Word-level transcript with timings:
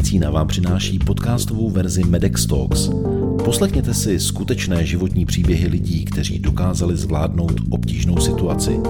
Medicína 0.00 0.30
vám 0.30 0.46
přináší 0.46 0.98
podcastovou 0.98 1.70
verzi 1.70 2.04
Medex 2.04 2.46
Talks. 2.46 2.90
Poslechněte 3.44 3.94
si 3.94 4.20
skutečné 4.20 4.86
životní 4.86 5.26
příběhy 5.26 5.68
lidí, 5.68 6.04
kteří 6.04 6.38
dokázali 6.38 6.96
zvládnout 6.96 7.52
obtížnou 7.70 8.20
situaci. 8.20 8.80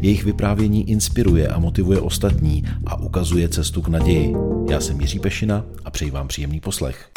Jejich 0.00 0.24
vyprávění 0.24 0.90
inspiruje 0.90 1.48
a 1.48 1.58
motivuje 1.58 2.00
ostatní 2.00 2.64
a 2.86 3.00
ukazuje 3.00 3.48
cestu 3.48 3.82
k 3.82 3.88
naději. 3.88 4.34
Já 4.70 4.80
jsem 4.80 5.00
Jiří 5.00 5.18
Pešina 5.18 5.64
a 5.84 5.90
přeji 5.90 6.10
vám 6.10 6.28
příjemný 6.28 6.60
poslech. 6.60 7.10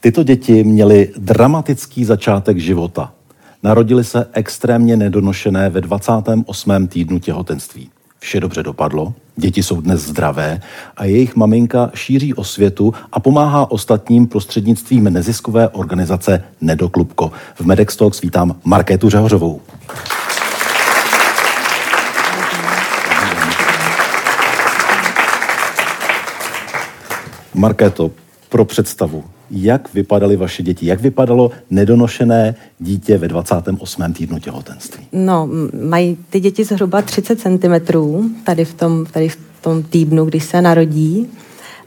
Tyto 0.00 0.22
děti 0.22 0.64
měly 0.64 1.12
dramatický 1.16 2.04
začátek 2.04 2.58
života. 2.58 3.12
Narodili 3.62 4.04
se 4.04 4.26
extrémně 4.32 4.96
nedonošené 4.96 5.70
ve 5.70 5.80
28. 5.80 6.88
týdnu 6.88 7.18
těhotenství. 7.18 7.90
Vše 8.18 8.40
dobře 8.40 8.62
dopadlo, 8.62 9.14
děti 9.36 9.62
jsou 9.62 9.80
dnes 9.80 10.00
zdravé 10.00 10.60
a 10.96 11.04
jejich 11.04 11.36
maminka 11.36 11.90
šíří 11.94 12.34
osvětu 12.34 12.94
a 13.12 13.20
pomáhá 13.20 13.70
ostatním 13.70 14.26
prostřednictvím 14.26 15.04
neziskové 15.04 15.68
organizace 15.68 16.44
Nedoklubko. 16.60 17.32
V 17.54 17.60
Medex 17.60 17.96
Talks 17.96 18.20
vítám 18.20 18.56
Markétu 18.64 19.10
Řehořovou. 19.10 19.60
Markéto, 27.54 28.10
pro 28.48 28.64
představu, 28.64 29.24
jak 29.50 29.94
vypadaly 29.94 30.36
vaše 30.36 30.62
děti, 30.62 30.86
jak 30.86 31.00
vypadalo 31.00 31.50
nedonošené 31.70 32.54
dítě 32.78 33.18
ve 33.18 33.28
28. 33.28 34.12
týdnu 34.12 34.38
těhotenství? 34.38 35.06
No, 35.12 35.48
mají 35.88 36.16
ty 36.30 36.40
děti 36.40 36.64
zhruba 36.64 37.02
30 37.02 37.40
cm 37.40 37.74
tady 38.44 38.64
v 38.64 38.74
tom, 38.74 39.06
tady 39.06 39.28
v 39.28 39.38
tom 39.60 39.82
týdnu, 39.82 40.24
když 40.24 40.44
se 40.44 40.62
narodí. 40.62 41.26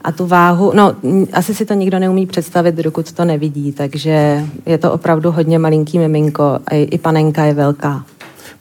A 0.04 0.12
tu 0.12 0.26
váhu, 0.26 0.72
no, 0.74 0.96
asi 1.32 1.54
si 1.54 1.64
to 1.64 1.74
nikdo 1.74 1.98
neumí 1.98 2.26
představit, 2.26 2.74
dokud 2.74 3.12
to 3.12 3.24
nevidí, 3.24 3.72
takže 3.72 4.44
je 4.66 4.78
to 4.78 4.92
opravdu 4.92 5.30
hodně 5.30 5.58
malinký 5.58 5.98
miminko 5.98 6.42
a 6.42 6.74
i 6.74 6.98
panenka 6.98 7.44
je 7.44 7.54
velká. 7.54 8.04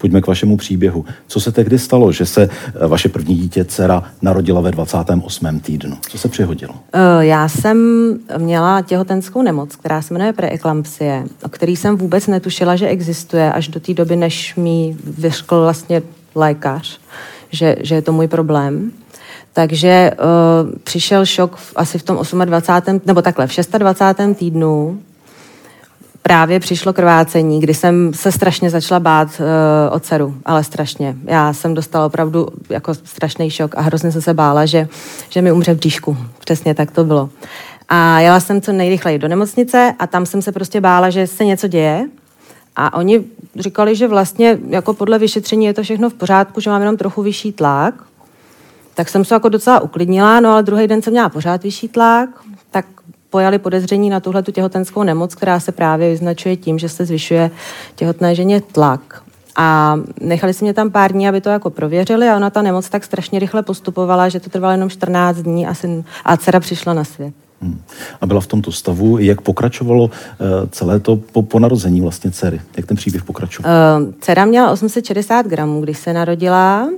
Pojďme 0.03 0.21
k 0.21 0.27
vašemu 0.27 0.57
příběhu. 0.57 1.05
Co 1.27 1.39
se 1.39 1.51
tehdy 1.51 1.79
stalo, 1.79 2.11
že 2.11 2.25
se 2.25 2.43
eh, 2.43 2.87
vaše 2.87 3.09
první 3.09 3.35
dítě, 3.35 3.65
dcera, 3.65 4.03
narodila 4.21 4.61
ve 4.61 4.71
28. 4.71 5.59
týdnu? 5.59 5.97
Co 6.09 6.17
se 6.17 6.27
přihodilo? 6.27 6.73
Eh, 6.93 7.25
já 7.25 7.49
jsem 7.49 7.77
měla 8.37 8.81
těhotenskou 8.81 9.41
nemoc, 9.41 9.75
která 9.75 10.01
se 10.01 10.13
jmenuje 10.13 10.33
preeklampsie, 10.33 11.23
o 11.43 11.49
který 11.49 11.75
jsem 11.75 11.97
vůbec 11.97 12.27
netušila, 12.27 12.75
že 12.75 12.87
existuje 12.87 13.51
až 13.51 13.67
do 13.67 13.79
té 13.79 13.93
doby, 13.93 14.15
než 14.15 14.55
mi 14.55 14.95
vyřkl 15.03 15.61
vlastně 15.61 16.01
lékař, 16.35 16.99
že, 17.51 17.75
že 17.81 17.95
je 17.95 18.01
to 18.01 18.11
můj 18.11 18.27
problém. 18.27 18.91
Takže 19.53 20.11
uh, 20.11 20.79
přišel 20.83 21.25
šok 21.25 21.55
v, 21.55 21.73
asi 21.75 21.99
v 21.99 22.03
tom 22.03 22.17
28. 22.45 23.01
nebo 23.05 23.21
takhle, 23.21 23.47
v 23.47 23.51
26. 23.77 24.37
týdnu 24.37 24.99
právě 26.23 26.59
přišlo 26.59 26.93
krvácení, 26.93 27.59
kdy 27.59 27.73
jsem 27.73 28.13
se 28.13 28.31
strašně 28.31 28.69
začala 28.69 28.99
bát 28.99 29.27
uh, 29.27 29.95
o 29.95 29.99
dceru, 29.99 30.35
ale 30.45 30.63
strašně. 30.63 31.15
Já 31.25 31.53
jsem 31.53 31.73
dostala 31.73 32.05
opravdu 32.05 32.47
jako 32.69 32.93
strašný 32.93 33.49
šok 33.49 33.75
a 33.77 33.81
hrozně 33.81 34.11
jsem 34.11 34.21
se 34.21 34.33
bála, 34.33 34.65
že, 34.65 34.87
že 35.29 35.41
mi 35.41 35.51
umře 35.51 35.73
v 35.73 35.77
bříšku. 35.77 36.17
Přesně 36.39 36.73
tak 36.73 36.91
to 36.91 37.03
bylo. 37.03 37.29
A 37.89 38.19
jela 38.19 38.39
jsem 38.39 38.61
co 38.61 38.71
nejrychleji 38.71 39.19
do 39.19 39.27
nemocnice 39.27 39.93
a 39.99 40.07
tam 40.07 40.25
jsem 40.25 40.41
se 40.41 40.51
prostě 40.51 40.81
bála, 40.81 41.09
že 41.09 41.27
se 41.27 41.45
něco 41.45 41.67
děje. 41.67 42.07
A 42.75 42.93
oni 42.97 43.23
říkali, 43.59 43.95
že 43.95 44.07
vlastně 44.07 44.57
jako 44.69 44.93
podle 44.93 45.19
vyšetření 45.19 45.65
je 45.65 45.73
to 45.73 45.83
všechno 45.83 46.09
v 46.09 46.13
pořádku, 46.13 46.61
že 46.61 46.69
mám 46.69 46.81
jenom 46.81 46.97
trochu 46.97 47.21
vyšší 47.21 47.51
tlak. 47.51 48.03
Tak 48.95 49.09
jsem 49.09 49.25
se 49.25 49.35
jako 49.35 49.49
docela 49.49 49.79
uklidnila, 49.79 50.39
no 50.39 50.51
ale 50.51 50.63
druhý 50.63 50.87
den 50.87 51.01
jsem 51.01 51.13
měla 51.13 51.29
pořád 51.29 51.63
vyšší 51.63 51.87
tlak, 51.87 52.29
tak 52.71 52.85
pojali 53.33 53.59
podezření 53.59 54.09
na 54.09 54.19
tuhle 54.19 54.43
těhotenskou 54.43 55.03
nemoc, 55.03 55.35
která 55.35 55.59
se 55.59 55.71
právě 55.71 56.09
vyznačuje 56.09 56.55
tím, 56.57 56.79
že 56.79 56.89
se 56.89 57.05
zvyšuje 57.05 57.51
těhotné 57.95 58.35
ženě 58.35 58.61
tlak. 58.61 59.23
A 59.55 59.99
nechali 60.21 60.53
si 60.53 60.63
mě 60.63 60.73
tam 60.73 60.91
pár 60.91 61.11
dní, 61.11 61.29
aby 61.29 61.41
to 61.41 61.49
jako 61.49 61.69
prověřili 61.69 62.29
a 62.29 62.35
ona 62.35 62.49
ta 62.49 62.61
nemoc 62.61 62.89
tak 62.89 63.03
strašně 63.03 63.39
rychle 63.39 63.63
postupovala, 63.63 64.29
že 64.29 64.39
to 64.39 64.49
trvalo 64.49 64.71
jenom 64.71 64.89
14 64.89 65.37
dní 65.37 65.67
a, 65.67 65.73
syn, 65.73 66.03
a 66.25 66.37
dcera 66.37 66.59
přišla 66.59 66.93
na 66.93 67.03
svět. 67.03 67.33
Hmm. 67.61 67.81
A 68.21 68.25
byla 68.25 68.41
v 68.41 68.47
tomto 68.47 68.71
stavu, 68.71 69.17
jak 69.17 69.41
pokračovalo 69.41 70.03
uh, 70.03 70.11
celé 70.69 70.99
to 70.99 71.15
po, 71.15 71.41
po 71.41 71.59
narození 71.59 72.01
vlastně 72.01 72.31
dcery? 72.31 72.61
Jak 72.77 72.85
ten 72.85 72.97
příběh 72.97 73.23
pokračoval? 73.23 73.71
Uh, 74.01 74.13
dcera 74.19 74.45
měla 74.45 74.71
860 74.71 75.47
gramů, 75.47 75.81
když 75.81 75.97
se 75.97 76.13
narodila. 76.13 76.89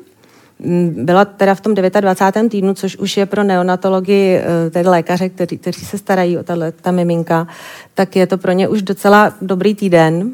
Byla 0.91 1.25
teda 1.25 1.55
v 1.55 1.61
tom 1.61 1.75
29. 1.75 2.49
týdnu, 2.49 2.73
což 2.73 2.97
už 2.97 3.17
je 3.17 3.25
pro 3.25 3.43
neonatologii, 3.43 4.35
eh, 4.35 4.69
tedy 4.69 4.89
lékaře, 4.89 5.29
kteří, 5.29 5.57
kteří 5.57 5.85
se 5.85 5.97
starají 5.97 6.37
o 6.37 6.43
tato, 6.43 6.61
ta 6.81 6.91
miminka, 6.91 7.47
tak 7.93 8.15
je 8.15 8.27
to 8.27 8.37
pro 8.37 8.51
ně 8.51 8.67
už 8.67 8.81
docela 8.81 9.33
dobrý 9.41 9.75
týden. 9.75 10.31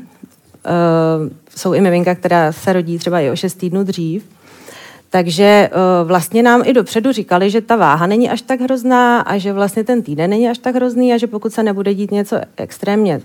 Uh, 0.66 1.30
jsou 1.56 1.74
i 1.74 1.82
miminka, 1.82 2.16
která 2.16 2.52
se 2.52 2.74
rodí 2.74 2.98
třeba 2.98 3.20
i 3.20 3.30
o 3.30 3.36
6 3.36 3.54
týdnů 3.54 3.84
dřív. 3.84 4.26
Takže 5.10 5.70
uh, 5.74 6.08
vlastně 6.08 6.44
nám 6.44 6.62
i 6.66 6.74
dopředu 6.74 7.12
říkali, 7.12 7.50
že 7.50 7.62
ta 7.62 7.76
váha 7.76 8.08
není 8.08 8.30
až 8.30 8.42
tak 8.42 8.62
hrozná 8.62 9.20
a 9.20 9.38
že 9.38 9.54
vlastně 9.54 9.84
ten 9.84 10.02
týden 10.02 10.30
není 10.30 10.50
až 10.50 10.58
tak 10.58 10.76
hrozný 10.76 11.14
a 11.14 11.18
že 11.18 11.28
pokud 11.28 11.54
se 11.54 11.64
nebude 11.64 11.94
dít 11.94 12.12
něco 12.12 12.38
extrémně 12.58 13.22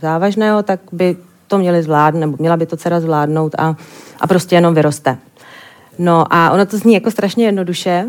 závažného, 0.00 0.62
tak 0.62 0.80
by 0.92 1.16
to 1.48 1.58
měli 1.58 1.82
zvládnout, 1.82 2.20
nebo 2.20 2.36
měla 2.38 2.56
by 2.56 2.66
to 2.66 2.76
dcera 2.76 3.00
zvládnout 3.00 3.54
a, 3.58 3.76
a 4.20 4.26
prostě 4.26 4.54
jenom 4.54 4.74
vyroste. 4.74 5.18
No 6.02 6.24
a 6.30 6.50
ono 6.50 6.66
to 6.66 6.78
zní 6.78 6.94
jako 6.94 7.10
strašně 7.10 7.46
jednoduše. 7.46 8.06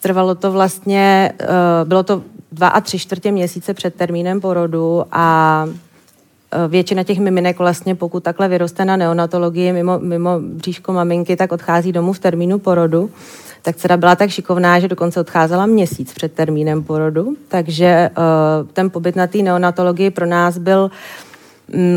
Trvalo 0.00 0.34
to 0.34 0.52
vlastně, 0.52 1.32
uh, 1.42 1.88
bylo 1.88 2.02
to 2.02 2.22
dva 2.52 2.68
a 2.68 2.80
tři 2.80 2.98
čtvrtě 2.98 3.32
měsíce 3.32 3.74
před 3.74 3.94
termínem 3.94 4.40
porodu 4.40 5.04
a 5.12 5.64
uh, 5.66 6.70
většina 6.70 7.02
těch 7.02 7.18
miminek 7.18 7.58
vlastně, 7.58 7.94
pokud 7.94 8.22
takhle 8.22 8.48
vyroste 8.48 8.84
na 8.84 8.96
neonatologii 8.96 9.72
mimo, 9.72 9.98
mimo 9.98 10.30
bříško 10.40 10.92
maminky, 10.92 11.36
tak 11.36 11.52
odchází 11.52 11.92
domů 11.92 12.12
v 12.12 12.18
termínu 12.18 12.58
porodu. 12.58 13.10
Tak 13.62 13.76
dcera 13.76 13.96
byla 13.96 14.16
tak 14.16 14.30
šikovná, 14.30 14.80
že 14.80 14.88
dokonce 14.88 15.20
odcházela 15.20 15.66
měsíc 15.66 16.12
před 16.12 16.32
termínem 16.32 16.82
porodu. 16.82 17.36
Takže 17.48 18.10
uh, 18.10 18.68
ten 18.72 18.90
pobyt 18.90 19.16
na 19.16 19.26
té 19.26 19.38
neonatologii 19.38 20.10
pro 20.10 20.26
nás 20.26 20.58
byl 20.58 20.82
uh, 20.84 21.31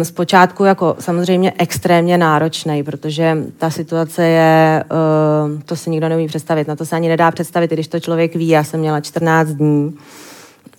zpočátku 0.03 0.64
jako 0.64 0.96
samozřejmě 1.00 1.53
extrémně 1.58 2.18
náročný, 2.18 2.84
protože 2.84 3.38
ta 3.58 3.70
situace 3.70 4.26
je, 4.26 4.84
uh, 4.92 5.62
to 5.62 5.76
si 5.76 5.90
nikdo 5.90 6.09
neumí 6.09 6.28
představit, 6.28 6.68
na 6.68 6.76
to 6.76 6.86
se 6.86 6.96
ani 6.96 7.08
nedá 7.08 7.31
představit, 7.31 7.72
když 7.72 7.88
to 7.88 8.00
člověk 8.00 8.36
ví. 8.36 8.48
Já 8.48 8.64
jsem 8.64 8.80
měla 8.80 9.02
14 9.02 9.48
dní 9.48 9.98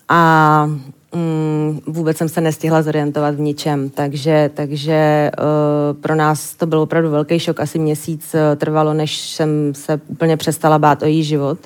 a 0.08 0.70
um, 1.14 1.80
vůbec 1.86 2.16
jsem 2.16 2.28
se 2.28 2.40
nestihla 2.40 2.82
zorientovat 2.82 3.34
v 3.34 3.40
ničem, 3.40 3.90
takže, 3.90 4.50
takže 4.54 5.30
uh, 5.38 6.00
pro 6.00 6.14
nás 6.14 6.54
to 6.54 6.66
byl 6.66 6.80
opravdu 6.80 7.10
velký 7.10 7.38
šok. 7.38 7.60
Asi 7.60 7.78
měsíc 7.78 8.34
uh, 8.34 8.40
trvalo, 8.56 8.94
než 8.94 9.20
jsem 9.20 9.74
se 9.74 10.00
úplně 10.08 10.36
přestala 10.36 10.78
bát 10.78 11.02
o 11.02 11.06
její 11.06 11.24
život. 11.24 11.58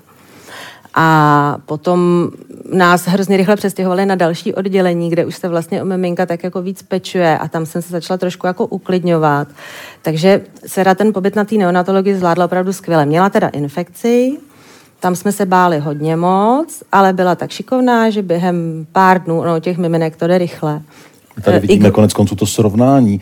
A 1.02 1.56
potom 1.66 2.30
nás 2.72 3.06
hrozně 3.06 3.36
rychle 3.36 3.56
přestěhovali 3.56 4.06
na 4.06 4.14
další 4.14 4.54
oddělení, 4.54 5.10
kde 5.10 5.24
už 5.24 5.36
se 5.36 5.48
vlastně 5.48 5.82
o 5.82 5.84
miminka 5.84 6.26
tak 6.26 6.44
jako 6.44 6.62
víc 6.62 6.82
pečuje 6.82 7.38
a 7.38 7.48
tam 7.48 7.66
jsem 7.66 7.82
se 7.82 7.88
začala 7.92 8.18
trošku 8.18 8.46
jako 8.46 8.66
uklidňovat. 8.66 9.48
Takže 10.02 10.40
Sera 10.66 10.94
ten 10.94 11.12
pobyt 11.12 11.36
na 11.36 11.44
té 11.44 11.54
neonatologii 11.54 12.16
zvládla 12.16 12.44
opravdu 12.44 12.72
skvěle. 12.72 13.06
Měla 13.06 13.30
teda 13.30 13.48
infekci, 13.48 14.38
tam 15.00 15.16
jsme 15.16 15.32
se 15.32 15.46
báli 15.46 15.78
hodně 15.78 16.16
moc, 16.16 16.82
ale 16.92 17.12
byla 17.12 17.34
tak 17.34 17.50
šikovná, 17.50 18.10
že 18.10 18.22
během 18.22 18.86
pár 18.92 19.22
dnů, 19.22 19.44
no 19.44 19.60
těch 19.60 19.78
miminek 19.78 20.16
to 20.16 20.26
jde 20.26 20.38
rychle. 20.38 20.82
Tady 21.44 21.56
eh, 21.56 21.60
vidíme 21.60 21.88
I... 21.88 21.92
konec 21.92 22.12
konců 22.12 22.36
to 22.36 22.46
srovnání 22.46 23.20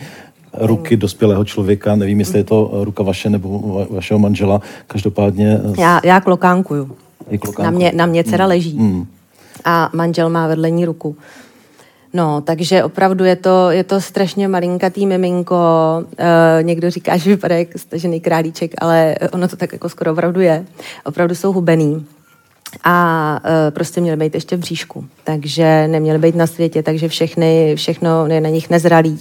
ruky 0.61 0.97
dospělého 0.97 1.45
člověka, 1.45 1.97
nevím, 1.97 2.19
jestli 2.19 2.39
je 2.39 2.45
to 2.45 2.71
ruka 2.73 3.03
vaše 3.03 3.31
nebo 3.31 3.87
vašeho 3.91 4.19
manžela, 4.19 4.61
každopádně... 4.87 5.61
Já, 5.79 6.01
já 6.05 6.21
klokánkuju. 6.21 6.97
Na 7.59 7.71
mě, 7.71 7.93
na 7.95 8.07
mě 8.07 8.25
dcera 8.25 8.45
mm. 8.45 8.49
leží. 8.49 8.79
Mm. 8.79 9.07
A 9.65 9.91
manžel 9.93 10.31
má 10.31 10.47
vedle 10.47 10.71
ní 10.71 10.85
ruku. 10.85 11.17
No, 12.13 12.41
takže 12.41 12.85
opravdu 12.85 13.25
je 13.25 13.37
to, 13.37 13.71
je 13.71 13.85
to 13.85 14.01
strašně 14.01 14.49
malinkatý 14.49 15.07
miminko. 15.07 15.57
E, 16.19 16.63
někdo 16.63 16.91
říká, 16.91 17.17
že 17.17 17.31
vypadá 17.31 17.57
jako 17.57 17.79
stažený 17.79 18.21
králíček, 18.21 18.75
ale 18.79 19.15
ono 19.33 19.49
to 19.49 19.57
tak 19.57 19.73
jako 19.73 19.89
skoro 19.89 20.13
opravdu 20.13 20.41
je. 20.41 20.67
Opravdu 21.05 21.35
jsou 21.35 21.53
hubený. 21.53 22.07
A 22.85 23.41
e, 23.45 23.71
prostě 23.71 24.01
měli 24.01 24.17
být 24.17 24.35
ještě 24.35 24.57
v 24.57 24.61
bříšku. 24.61 25.05
Takže 25.25 25.89
neměli 25.89 26.19
být 26.19 26.35
na 26.35 26.47
světě, 26.47 26.83
takže 26.83 27.09
všechny, 27.09 27.77
všechno 27.77 28.27
je 28.27 28.41
na 28.41 28.49
nich 28.49 28.71
nezralý. 28.71 29.19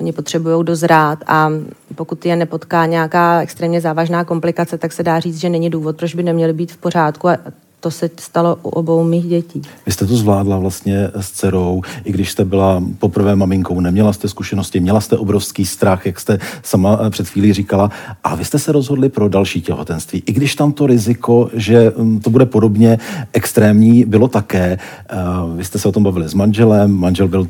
Oni 0.00 0.12
potřebují 0.12 0.64
dozrát 0.64 1.18
a 1.26 1.50
pokud 1.94 2.26
je 2.26 2.36
nepotká 2.36 2.86
nějaká 2.86 3.40
extrémně 3.40 3.80
závažná 3.80 4.24
komplikace, 4.24 4.78
tak 4.78 4.92
se 4.92 5.02
dá 5.02 5.20
říct, 5.20 5.40
že 5.40 5.48
není 5.48 5.70
důvod, 5.70 5.96
proč 5.96 6.14
by 6.14 6.22
neměli 6.22 6.52
být 6.52 6.72
v 6.72 6.76
pořádku 6.76 7.28
a 7.28 7.38
to 7.80 7.90
se 7.90 8.10
stalo 8.20 8.58
u 8.62 8.68
obou 8.68 9.04
mých 9.04 9.26
dětí. 9.26 9.62
Vy 9.86 9.92
jste 9.92 10.06
to 10.06 10.16
zvládla 10.16 10.58
vlastně 10.58 11.10
s 11.20 11.30
dcerou, 11.30 11.82
i 12.04 12.12
když 12.12 12.30
jste 12.30 12.44
byla 12.44 12.82
poprvé 12.98 13.36
maminkou, 13.36 13.80
neměla 13.80 14.12
jste 14.12 14.28
zkušenosti, 14.28 14.80
měla 14.80 15.00
jste 15.00 15.16
obrovský 15.16 15.66
strach, 15.66 16.06
jak 16.06 16.20
jste 16.20 16.38
sama 16.62 16.98
eh, 17.06 17.10
před 17.10 17.28
chvílí 17.28 17.52
říkala, 17.52 17.90
a 18.24 18.34
vy 18.34 18.44
jste 18.44 18.58
se 18.58 18.72
rozhodli 18.72 19.08
pro 19.08 19.28
další 19.28 19.62
těhotenství. 19.62 20.22
I 20.26 20.32
když 20.32 20.54
tam 20.54 20.72
to 20.72 20.86
riziko, 20.86 21.50
že 21.52 21.92
hm, 21.98 22.20
to 22.20 22.30
bude 22.30 22.46
podobně 22.46 22.98
extrémní, 23.32 24.04
bylo 24.04 24.28
také. 24.28 24.78
Eh, 25.10 25.16
vy 25.56 25.64
jste 25.64 25.78
se 25.78 25.88
o 25.88 25.92
tom 25.92 26.02
bavili 26.02 26.28
s 26.28 26.34
manželem, 26.34 26.90
manžel 26.90 27.28
byl 27.28 27.48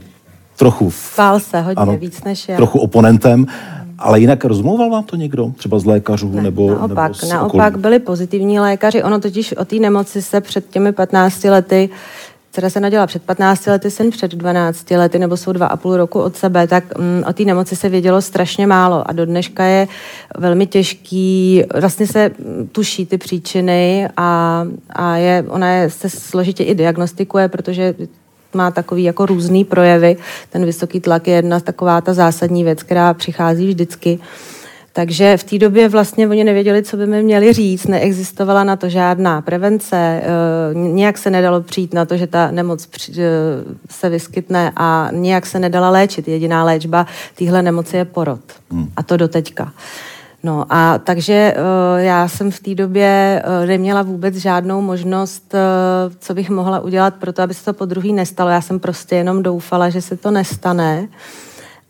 trochu... 0.57 0.91
Fál 0.91 1.41
se 1.41 1.61
hodně 1.61 1.83
ano, 1.83 1.97
víc 1.97 2.25
než 2.25 2.49
já. 2.49 2.57
Trochu 2.57 2.79
oponentem. 2.79 3.47
Ale 4.01 4.21
jinak 4.21 4.45
rozmluval 4.45 4.91
vám 4.91 5.05
to 5.05 5.17
někdo? 5.17 5.53
Třeba 5.57 5.79
z 5.79 5.85
lékařů 5.85 6.33
ne, 6.33 6.43
nebo 6.43 6.71
Naopak, 6.71 7.23
nebo 7.23 7.35
naopak 7.35 7.79
byli 7.79 7.99
pozitivní 7.99 8.61
lékaři. 8.61 9.03
Ono 9.03 9.21
totiž 9.21 9.53
o 9.53 9.65
té 9.65 9.77
nemoci 9.77 10.23
se 10.23 10.41
před 10.41 10.71
těmi 10.71 10.93
15 10.93 11.45
lety 11.45 11.91
která 12.53 12.71
se 12.71 12.81
nadělala 12.81 13.07
před 13.07 13.23
15 13.23 13.67
lety, 13.67 13.91
syn 13.91 14.11
před 14.11 14.31
12 14.35 14.91
lety, 14.91 15.19
nebo 15.19 15.37
jsou 15.37 15.53
dva 15.53 15.67
a 15.67 15.77
půl 15.77 15.97
roku 15.97 16.21
od 16.21 16.37
sebe, 16.37 16.67
tak 16.67 16.99
mm, 16.99 17.25
o 17.29 17.33
té 17.33 17.45
nemoci 17.45 17.77
se 17.77 17.89
vědělo 17.89 18.23
strašně 18.23 18.67
málo 18.67 19.11
a 19.11 19.13
do 19.13 19.27
dneška 19.27 19.65
je 19.65 19.89
velmi 20.39 20.67
těžký, 20.67 21.63
vlastně 21.81 22.07
se 22.07 22.31
tuší 22.73 23.07
ty 23.07 23.19
příčiny 23.19 24.09
a, 24.17 24.65
a 24.91 25.17
je, 25.17 25.45
ona 25.49 25.69
je, 25.69 25.91
se 25.91 26.11
složitě 26.11 26.65
i 26.65 26.75
diagnostikuje, 26.75 27.49
protože 27.49 27.95
má 28.55 28.71
takový 28.71 29.05
jako 29.05 29.27
různý 29.27 29.65
projevy. 29.65 30.17
Ten 30.51 30.65
vysoký 30.65 31.01
tlak 31.01 31.29
je 31.29 31.35
jedna 31.35 31.61
taková 31.61 32.01
ta 32.01 32.15
zásadní 32.15 32.65
věc, 32.65 32.83
která 32.83 33.15
přichází 33.15 33.69
vždycky. 33.69 34.19
Takže 34.93 35.37
v 35.37 35.45
té 35.45 35.59
době 35.59 35.89
vlastně 35.89 36.29
oni 36.29 36.45
nevěděli, 36.45 36.83
co 36.83 36.97
by 36.97 37.07
mi 37.07 37.23
měli 37.23 37.53
říct, 37.53 37.87
neexistovala 37.87 38.65
na 38.65 38.77
to 38.77 38.89
žádná 38.89 39.41
prevence, 39.41 39.97
e, 39.97 40.23
nějak 40.75 41.19
se 41.19 41.31
nedalo 41.31 41.61
přijít 41.61 41.95
na 41.95 42.05
to, 42.05 42.17
že 42.17 42.27
ta 42.27 42.51
nemoc 42.51 42.87
při, 42.87 43.13
e, 43.23 43.27
se 43.91 44.09
vyskytne 44.09 44.73
a 44.77 45.09
nějak 45.13 45.47
se 45.47 45.59
nedala 45.59 45.91
léčit. 45.91 46.29
Jediná 46.29 46.65
léčba 46.65 47.07
téhle 47.39 47.63
nemoci 47.63 47.97
je 47.97 48.05
porod. 48.05 48.41
Hmm. 48.71 48.89
A 48.97 49.03
to 49.03 49.17
do 49.17 49.29
teďka. 49.29 49.73
No 50.43 50.65
a 50.71 50.99
takže 50.99 51.55
uh, 51.57 51.99
já 51.99 52.29
jsem 52.29 52.51
v 52.51 52.61
té 52.61 52.75
době 52.75 53.43
uh, 53.47 53.67
neměla 53.67 54.03
vůbec 54.03 54.35
žádnou 54.35 54.81
možnost, 54.81 55.55
uh, 55.55 56.13
co 56.19 56.35
bych 56.35 56.51
mohla 56.51 56.81
udělat 56.81 57.15
pro 57.15 57.33
to, 57.33 57.43
aby 57.43 57.55
se 57.55 57.65
to 57.65 57.73
po 57.73 57.85
druhý 57.85 58.13
nestalo. 58.13 58.51
Já 58.51 58.61
jsem 58.61 58.81
prostě 58.81 59.17
jenom 59.17 59.43
doufala, 59.43 59.91
že 59.91 60.03
se 60.03 60.17
to 60.17 60.31
nestane. 60.31 61.09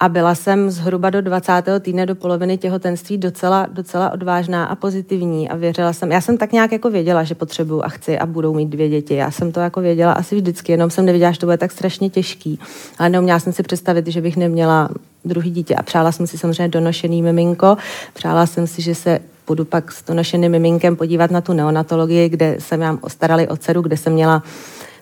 A 0.00 0.08
byla 0.08 0.34
jsem 0.34 0.70
zhruba 0.70 1.10
do 1.10 1.22
20. 1.22 1.52
týdne, 1.80 2.06
do 2.06 2.14
poloviny 2.14 2.58
těhotenství 2.58 3.18
docela, 3.18 3.66
docela 3.72 4.12
odvážná 4.12 4.64
a 4.64 4.74
pozitivní 4.74 5.48
a 5.48 5.56
věřila 5.56 5.92
jsem. 5.92 6.12
Já 6.12 6.20
jsem 6.20 6.38
tak 6.38 6.52
nějak 6.52 6.72
jako 6.72 6.90
věděla, 6.90 7.24
že 7.24 7.34
potřebuju 7.34 7.82
a 7.82 7.88
chci 7.88 8.18
a 8.18 8.26
budou 8.26 8.54
mít 8.54 8.68
dvě 8.68 8.88
děti. 8.88 9.14
Já 9.14 9.30
jsem 9.30 9.52
to 9.52 9.60
jako 9.60 9.80
věděla 9.80 10.12
asi 10.12 10.36
vždycky, 10.36 10.72
jenom 10.72 10.90
jsem 10.90 11.06
nevěděla, 11.06 11.32
že 11.32 11.38
to 11.38 11.46
bude 11.46 11.58
tak 11.58 11.72
strašně 11.72 12.10
těžký. 12.10 12.60
Ale 12.98 13.08
neuměla 13.08 13.38
jsem 13.38 13.52
si 13.52 13.62
představit, 13.62 14.06
že 14.06 14.20
bych 14.20 14.36
neměla 14.36 14.88
druhý 15.24 15.50
dítě. 15.50 15.74
A 15.74 15.82
přála 15.82 16.12
jsem 16.12 16.26
si 16.26 16.38
samozřejmě 16.38 16.68
donošený 16.68 17.22
miminko. 17.22 17.76
Přála 18.14 18.46
jsem 18.46 18.66
si, 18.66 18.82
že 18.82 18.94
se 18.94 19.20
budu 19.46 19.64
pak 19.64 19.92
s 19.92 20.04
donošeným 20.04 20.52
miminkem 20.52 20.96
podívat 20.96 21.30
na 21.30 21.40
tu 21.40 21.52
neonatologii, 21.52 22.28
kde 22.28 22.56
jsem 22.58 22.80
nám 22.80 22.98
ostarali 23.00 23.48
o 23.48 23.56
dceru, 23.56 23.82
kde 23.82 23.96
jsem 23.96 24.12
měla 24.12 24.42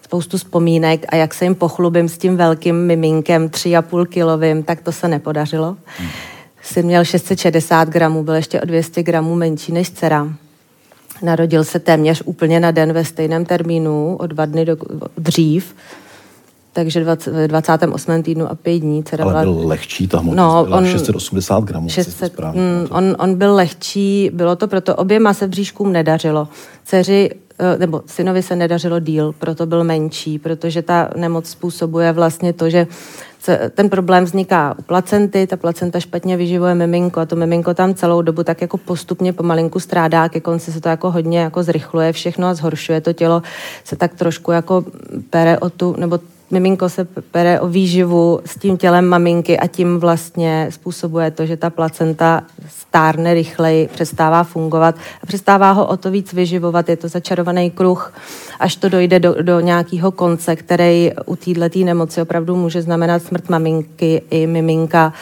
spoustu 0.03 0.37
vzpomínek 0.39 1.07
a 1.09 1.17
jak 1.17 1.35
se 1.35 1.45
jim 1.45 1.55
pochlubím 1.55 2.09
s 2.09 2.19
tím 2.19 2.37
velkým 2.37 2.87
miminkem, 2.87 3.49
tři 3.49 3.77
a 3.77 3.83
půl 3.83 4.07
kilovým, 4.07 4.63
tak 4.63 4.81
to 4.81 4.93
se 4.93 5.09
nepodařilo. 5.09 5.77
Syn 6.63 6.87
měl 6.87 7.05
660 7.05 7.89
gramů, 7.89 8.25
byl 8.25 8.35
ještě 8.35 8.61
o 8.61 8.65
200 8.65 9.03
gramů 9.03 9.35
menší 9.35 9.73
než 9.73 9.91
dcera. 9.91 10.29
Narodil 11.23 11.65
se 11.65 11.79
téměř 11.79 12.23
úplně 12.25 12.61
na 12.61 12.71
den 12.71 12.93
ve 12.93 13.05
stejném 13.05 13.45
termínu, 13.45 14.17
o 14.17 14.27
dva 14.27 14.47
dny 14.47 14.65
do, 14.65 14.77
dřív 15.19 15.75
takže 16.79 17.01
20, 17.01 17.33
v 17.33 17.49
28. 17.49 18.23
týdnu 18.23 18.51
a 18.51 18.55
5 18.55 18.79
dní. 18.79 19.05
Dcera 19.05 19.25
Ale 19.25 19.43
byl 19.43 19.55
byla... 19.55 19.67
lehčí, 19.67 20.09
ta 20.09 20.19
hmotnost 20.19 20.55
no, 20.55 20.65
byla 20.65 20.77
on, 20.77 20.87
680 20.87 21.65
gramů. 21.65 21.89
600, 21.89 22.39
mm, 22.39 22.87
on, 22.91 23.17
on 23.19 23.35
byl 23.35 23.55
lehčí, 23.55 24.31
bylo 24.35 24.57
to 24.57 24.69
proto, 24.69 24.97
oběma 24.97 25.35
se 25.35 25.49
bříškům 25.49 25.93
nedařilo. 25.93 26.49
Dceři 26.85 27.31
eh, 27.59 27.79
nebo 27.79 28.03
synovi 28.07 28.43
se 28.43 28.57
nedařilo 28.57 29.01
díl, 29.01 29.35
proto 29.39 29.67
byl 29.67 29.85
menší, 29.85 30.39
protože 30.39 30.83
ta 30.83 31.11
nemoc 31.17 31.49
způsobuje 31.49 32.13
vlastně 32.13 32.53
to, 32.53 32.71
že 32.71 32.87
ten 33.75 33.91
problém 33.91 34.25
vzniká 34.25 34.75
u 34.79 34.83
placenty, 34.83 35.47
ta 35.47 35.57
placenta 35.57 36.01
špatně 36.01 36.37
vyživuje 36.37 36.75
miminko 36.75 37.21
a 37.21 37.27
to 37.27 37.37
miminko 37.37 37.75
tam 37.75 37.95
celou 37.95 38.23
dobu 38.23 38.45
tak 38.45 38.61
jako 38.61 38.77
postupně 38.77 39.33
pomalinku 39.33 39.81
strádá, 39.81 40.29
ke 40.29 40.41
konci 40.41 40.73
se 40.73 40.81
to 40.81 40.89
jako 40.89 41.11
hodně 41.11 41.39
jako 41.39 41.63
zrychluje 41.63 42.13
všechno 42.13 42.47
a 42.47 42.55
zhoršuje 42.55 43.01
to 43.01 43.13
tělo, 43.13 43.43
se 43.85 43.97
tak 43.97 44.15
trošku 44.15 44.53
jako 44.53 44.85
pere 45.31 45.59
o 45.59 45.71
tu, 45.71 45.95
nebo 45.99 46.19
miminko 46.51 46.89
se 46.89 47.05
pere 47.05 47.61
o 47.61 47.69
výživu 47.69 48.41
s 48.45 48.59
tím 48.59 48.77
tělem 48.77 49.07
maminky 49.07 49.59
a 49.59 49.67
tím 49.67 49.99
vlastně 49.99 50.69
způsobuje 50.71 51.31
to, 51.31 51.47
že 51.47 51.57
ta 51.57 51.71
placenta 51.71 52.43
stárne 52.69 53.35
rychleji, 53.35 53.89
přestává 53.89 54.45
fungovat 54.45 54.95
a 55.23 55.27
přestává 55.27 55.73
ho 55.73 55.87
o 55.87 55.97
to 55.97 56.11
víc 56.11 56.33
vyživovat. 56.33 56.89
Je 56.89 56.97
to 56.97 57.09
začarovaný 57.09 57.71
kruh, 57.71 58.15
až 58.61 58.77
to 58.77 58.89
dojde 58.89 59.21
do, 59.21 59.43
do 59.43 59.61
nějakého 59.61 60.13
konce, 60.13 60.57
který 60.57 61.13
u 61.27 61.37
této 61.37 61.79
nemoci 61.85 62.23
opravdu 62.23 62.57
může 62.57 62.83
znamenat 62.83 63.23
smrt 63.23 63.49
maminky 63.49 64.23
i 64.31 64.47
miminka. 64.47 65.13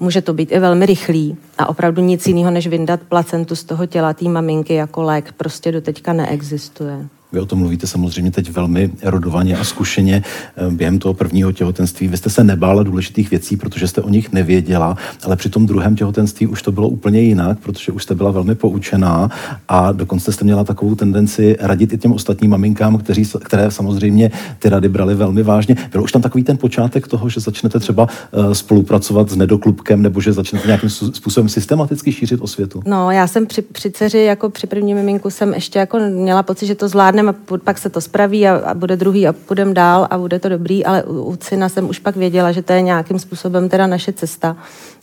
Může 0.00 0.22
to 0.22 0.34
být 0.34 0.52
i 0.52 0.58
velmi 0.58 0.86
rychlý 0.86 1.36
a 1.58 1.68
opravdu 1.68 2.02
nic 2.02 2.26
jiného, 2.26 2.50
než 2.50 2.66
vyndat 2.66 3.00
placentu 3.08 3.56
z 3.56 3.64
toho 3.64 3.86
těla 3.86 4.14
té 4.14 4.28
maminky 4.28 4.74
jako 4.74 5.02
lék, 5.02 5.32
prostě 5.32 5.72
do 5.72 5.80
teďka 5.80 6.12
neexistuje. 6.12 7.08
Vy 7.32 7.40
o 7.40 7.46
tom 7.46 7.58
mluvíte 7.58 7.86
samozřejmě 7.86 8.30
teď 8.30 8.50
velmi 8.50 8.90
erudovaně 9.02 9.56
a 9.56 9.64
zkušeně 9.64 10.22
eh, 10.56 10.70
během 10.70 10.98
toho 10.98 11.14
prvního 11.14 11.52
těhotenství. 11.52 12.08
Vy 12.08 12.16
jste 12.16 12.30
se 12.30 12.44
nebála 12.44 12.82
důležitých 12.82 13.30
věcí, 13.30 13.56
protože 13.56 13.88
jste 13.88 14.02
o 14.02 14.08
nich 14.08 14.32
nevěděla, 14.32 14.96
ale 15.24 15.36
při 15.36 15.50
tom 15.50 15.66
druhém 15.66 15.96
těhotenství 15.96 16.46
už 16.46 16.62
to 16.62 16.72
bylo 16.72 16.88
úplně 16.88 17.20
jinak, 17.20 17.58
protože 17.58 17.92
už 17.92 18.02
jste 18.02 18.14
byla 18.14 18.30
velmi 18.30 18.54
poučená 18.54 19.30
a 19.68 19.92
dokonce 19.92 20.32
jste 20.32 20.44
měla 20.44 20.64
takovou 20.64 20.94
tendenci 20.94 21.56
radit 21.60 21.92
i 21.92 21.98
těm 21.98 22.12
ostatním 22.12 22.50
maminkám, 22.50 22.98
kteří, 22.98 23.24
které 23.44 23.70
samozřejmě 23.70 24.30
ty 24.58 24.68
rady 24.68 24.88
brali 24.88 25.14
velmi 25.14 25.42
vážně. 25.42 25.76
Byl 25.92 26.02
už 26.02 26.12
tam 26.12 26.22
takový 26.22 26.44
ten 26.44 26.56
počátek 26.56 27.08
toho, 27.08 27.28
že 27.28 27.40
začnete 27.40 27.80
třeba 27.80 28.08
uh, 28.32 28.52
spolupracovat 28.52 29.30
s 29.30 29.36
nedoklubkem 29.36 30.02
nebo 30.02 30.20
že 30.20 30.32
začnete 30.32 30.66
nějakým 30.66 30.90
způsobem 30.90 31.48
systematicky 31.48 32.12
šířit 32.12 32.40
o 32.40 32.46
světu? 32.46 32.82
No, 32.86 33.10
já 33.10 33.26
jsem 33.26 33.46
při, 33.46 33.62
při 33.62 33.90
dceři, 33.90 34.18
jako 34.18 34.50
při 34.50 34.66
první 34.66 34.94
miminku 34.94 35.30
jsem 35.30 35.54
ještě 35.54 35.78
jako 35.78 35.98
měla 35.98 36.42
pocit, 36.42 36.66
že 36.66 36.74
to 36.74 36.88
zvládne 36.88 37.15
zvládneme, 37.22 37.60
pak 37.64 37.78
se 37.78 37.90
to 37.90 38.00
spraví 38.00 38.48
a, 38.48 38.56
a 38.56 38.74
bude 38.74 38.96
druhý 38.96 39.28
a 39.28 39.32
půjdeme 39.32 39.74
dál 39.74 40.06
a 40.10 40.18
bude 40.18 40.38
to 40.38 40.48
dobrý, 40.48 40.84
ale 40.84 41.02
u, 41.02 41.22
u 41.22 41.38
syna 41.40 41.68
jsem 41.68 41.88
už 41.88 41.98
pak 41.98 42.16
věděla, 42.16 42.52
že 42.52 42.62
to 42.62 42.72
je 42.72 42.82
nějakým 42.82 43.18
způsobem 43.18 43.68
teda 43.68 43.86
naše 43.86 44.12
cesta, 44.12 44.56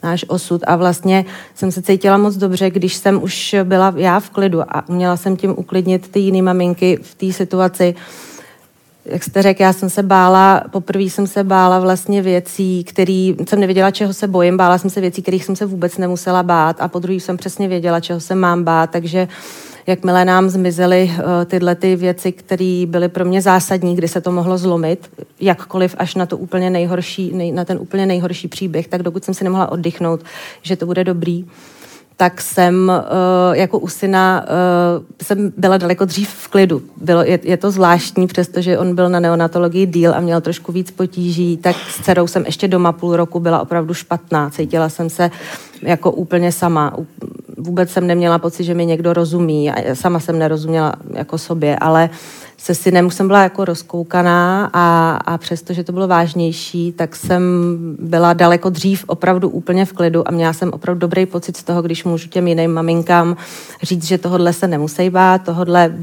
náš 0.04 0.26
osud. 0.28 0.62
A 0.68 0.76
vlastně 0.76 1.26
jsem 1.56 1.72
se 1.72 1.82
cítila 1.82 2.18
moc 2.18 2.36
dobře, 2.36 2.70
když 2.70 2.96
jsem 2.96 3.24
už 3.24 3.56
byla 3.64 3.94
já 3.98 4.20
v 4.20 4.30
klidu 4.30 4.62
a 4.62 4.90
uměla 4.90 5.18
jsem 5.18 5.38
tím 5.38 5.54
uklidnit 5.58 6.12
ty 6.12 6.20
jiné 6.20 6.42
maminky 6.42 7.00
v 7.02 7.16
té 7.16 7.34
situaci, 7.34 7.96
jak 9.06 9.24
jste 9.24 9.42
řekl, 9.42 9.62
já 9.62 9.74
jsem 9.74 9.90
se 9.90 10.04
bála, 10.04 10.64
poprvé 10.72 11.04
jsem 11.04 11.28
se 11.28 11.44
bála 11.44 11.80
vlastně 11.80 12.22
věcí, 12.22 12.84
který 12.84 13.36
jsem 13.48 13.60
nevěděla, 13.60 13.92
čeho 13.92 14.14
se 14.14 14.28
bojím, 14.28 14.58
bála 14.58 14.78
jsem 14.78 14.90
se 14.90 15.02
věcí, 15.02 15.22
kterých 15.22 15.46
jsem 15.46 15.56
se 15.56 15.66
vůbec 15.66 15.98
nemusela 15.98 16.44
bát 16.44 16.82
a 16.82 16.88
po 16.88 17.00
druhý 17.00 17.20
jsem 17.20 17.38
přesně 17.38 17.68
věděla, 17.68 18.00
čeho 18.00 18.20
se 18.20 18.36
mám 18.36 18.64
bát, 18.64 18.90
takže 18.90 19.28
jakmile 19.88 20.26
nám 20.26 20.50
zmizely 20.50 21.12
uh, 21.14 21.46
tyhle 21.46 21.76
ty 21.76 21.96
věci, 21.96 22.32
které 22.32 22.86
byly 22.88 23.10
pro 23.10 23.26
mě 23.26 23.42
zásadní, 23.42 23.96
kdy 23.96 24.08
se 24.08 24.22
to 24.22 24.32
mohlo 24.32 24.58
zlomit, 24.58 25.10
jakkoliv 25.40 25.96
až 25.98 26.16
na 26.16 26.26
to 26.26 26.38
úplně 26.38 26.70
nejhorší, 26.70 27.32
nej, 27.34 27.52
na 27.52 27.66
ten 27.66 27.78
úplně 27.78 28.06
nejhorší 28.06 28.48
příběh, 28.48 28.88
tak 28.88 29.04
dokud 29.04 29.24
jsem 29.24 29.34
si 29.34 29.44
nemohla 29.44 29.72
oddychnout, 29.72 30.22
že 30.62 30.76
to 30.76 30.86
bude 30.86 31.04
dobrý, 31.04 31.46
tak 32.18 32.42
jsem 32.42 32.92
uh, 32.96 33.56
jako 33.56 33.80
u 33.80 33.88
syna 33.88 34.46
uh, 34.46 35.04
jsem 35.24 35.54
byla 35.58 35.78
daleko 35.78 36.06
dřív 36.06 36.30
v 36.30 36.48
klidu. 36.48 36.82
Bylo, 36.98 37.24
je, 37.24 37.40
je 37.44 37.58
to 37.58 37.72
zvláštní, 37.72 38.28
přestože 38.28 38.78
on 38.78 38.96
byl 38.96 39.10
na 39.10 39.20
neonatologii 39.20 39.86
díl 39.86 40.14
a 40.16 40.20
měl 40.20 40.42
trošku 40.42 40.72
víc 40.72 40.92
potíží, 40.92 41.58
tak 41.58 41.76
s 41.76 42.02
dcerou 42.02 42.28
jsem 42.28 42.46
ještě 42.46 42.68
doma 42.68 42.92
půl 42.92 43.16
roku 43.16 43.40
byla 43.40 43.62
opravdu 43.62 43.94
špatná. 43.94 44.50
Cítila 44.50 44.90
jsem 44.90 45.10
se 45.10 45.32
jako 45.82 46.12
úplně 46.12 46.52
sama. 46.52 46.98
Vůbec 47.64 47.92
jsem 47.92 48.08
neměla 48.08 48.40
pocit, 48.40 48.64
že 48.64 48.74
mi 48.74 48.86
někdo 48.86 49.14
rozumí. 49.14 49.72
A 49.72 49.96
sama 49.96 50.20
jsem 50.20 50.40
nerozuměla 50.40 50.94
jako 51.14 51.38
sobě, 51.38 51.76
ale 51.76 52.10
se 52.58 52.76
synem 52.76 53.12
jsem 53.12 53.28
byla 53.28 53.44
jako 53.44 53.66
rozkoukaná 53.66 54.70
a, 54.74 55.16
a 55.26 55.38
přesto, 55.38 55.74
že 55.74 55.84
to 55.84 55.92
bylo 55.92 56.08
vážnější, 56.08 56.92
tak 56.92 57.16
jsem 57.16 57.42
byla 58.00 58.34
daleko 58.34 58.70
dřív 58.70 59.04
opravdu 59.08 59.50
úplně 59.50 59.86
v 59.86 59.94
klidu 59.94 60.28
a 60.28 60.32
měla 60.32 60.54
jsem 60.54 60.74
opravdu 60.74 61.00
dobrý 61.00 61.26
pocit 61.26 61.58
z 61.58 61.64
toho, 61.64 61.82
když 61.82 62.04
můžu 62.04 62.30
těm 62.30 62.48
jiným 62.48 62.74
maminkám 62.74 63.38
říct, 63.84 64.04
že 64.04 64.18
tohodle 64.18 64.54
se 64.54 64.68
nemusí 64.68 65.10
bát, 65.10 65.44
tohodle 65.44 65.94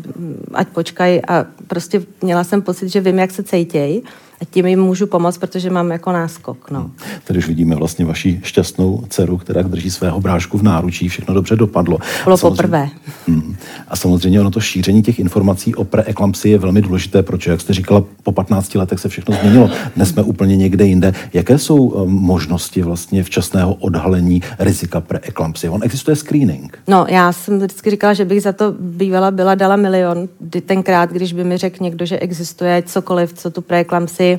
ať 0.55 0.69
počkají 0.69 1.27
a 1.27 1.47
prostě 1.67 2.03
měla 2.23 2.45
jsem 2.45 2.63
pocit, 2.63 2.89
že 2.89 3.01
vím, 3.01 3.19
jak 3.19 3.31
se 3.31 3.43
cejtěj 3.43 4.03
a 4.41 4.45
tím 4.51 4.67
jim 4.67 4.81
můžu 4.81 5.07
pomoct, 5.07 5.39
protože 5.39 5.71
mám 5.71 5.91
jako 5.91 6.13
náskok. 6.13 6.71
No. 6.71 6.81
Hmm. 6.81 6.91
Tady 7.25 7.39
už 7.39 7.49
vidíme 7.49 7.77
vlastně 7.77 8.05
vaši 8.05 8.41
šťastnou 8.43 9.05
dceru, 9.09 9.39
která 9.39 9.63
drží 9.63 9.91
svého 9.91 10.21
brášku 10.21 10.59
v 10.59 10.63
náručí, 10.63 11.09
všechno 11.09 11.35
dobře 11.35 11.57
dopadlo. 11.57 11.99
Bylo 12.25 12.39
poprvé. 12.39 12.89
Hmm. 13.29 13.57
A 13.89 13.97
samozřejmě 13.97 14.41
ono 14.41 14.51
to 14.51 14.61
šíření 14.61 15.03
těch 15.03 15.19
informací 15.19 15.75
o 15.75 15.85
preeklampsii 15.85 16.53
je 16.53 16.59
velmi 16.59 16.83
důležité, 16.83 17.23
protože, 17.23 17.51
jak 17.51 17.61
jste 17.61 17.75
říkala, 17.75 18.05
po 18.23 18.33
15 18.33 18.75
letech 18.75 19.01
se 19.01 19.09
všechno 19.09 19.37
změnilo. 19.41 19.71
Dnes 19.97 20.09
jsme 20.09 20.23
úplně 20.23 20.57
někde 20.57 20.87
jinde. 20.87 21.13
Jaké 21.33 21.59
jsou 21.59 21.95
eh, 21.95 22.11
možnosti 22.11 22.83
vlastně 22.83 23.23
včasného 23.23 23.75
odhalení 23.75 24.43
rizika 24.59 25.01
preeklampsie? 25.01 25.71
On 25.71 25.85
existuje 25.85 26.17
screening. 26.17 26.79
No, 26.89 27.07
já 27.09 27.33
jsem 27.33 27.59
vždycky 27.59 27.91
říkala, 27.91 28.15
že 28.15 28.25
bych 28.25 28.43
za 28.43 28.53
to 28.53 28.75
bývala 28.81 29.31
byla 29.31 29.55
dala 29.55 29.77
milion. 29.77 30.29
Tenkrát, 30.67 31.11
když 31.11 31.33
by 31.33 31.45
mi 31.45 31.57
řekl 31.57 31.85
někdo, 31.85 32.07
že 32.07 32.19
existuje 32.19 32.83
cokoliv, 32.87 33.33
co 33.33 33.51
tu 33.51 33.61
preeklampsii 33.61 34.30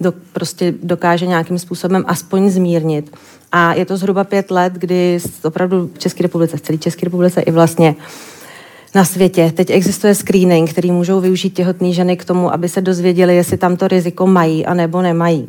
do, 0.00 0.12
prostě 0.32 0.74
dokáže 0.82 1.26
nějakým 1.26 1.58
způsobem 1.58 2.04
aspoň 2.06 2.50
zmírnit. 2.50 3.16
A 3.52 3.74
je 3.74 3.84
to 3.84 3.96
zhruba 3.96 4.24
pět 4.24 4.50
let, 4.50 4.72
kdy 4.72 5.18
opravdu 5.44 5.90
v 5.94 5.98
České 5.98 6.22
republice, 6.22 6.56
v 6.56 6.60
celé 6.60 6.78
České 6.78 7.06
republice 7.06 7.40
i 7.40 7.50
vlastně 7.50 7.94
na 8.94 9.04
světě. 9.04 9.52
Teď 9.56 9.70
existuje 9.70 10.14
screening, 10.14 10.70
který 10.70 10.90
můžou 10.90 11.20
využít 11.20 11.50
těhotné 11.50 11.92
ženy 11.92 12.16
k 12.16 12.24
tomu, 12.24 12.52
aby 12.52 12.68
se 12.68 12.80
dozvěděli, 12.80 13.36
jestli 13.36 13.56
tam 13.56 13.76
to 13.76 13.88
riziko 13.88 14.26
mají 14.26 14.66
a 14.66 14.74
nebo 14.74 15.02
nemají. 15.02 15.48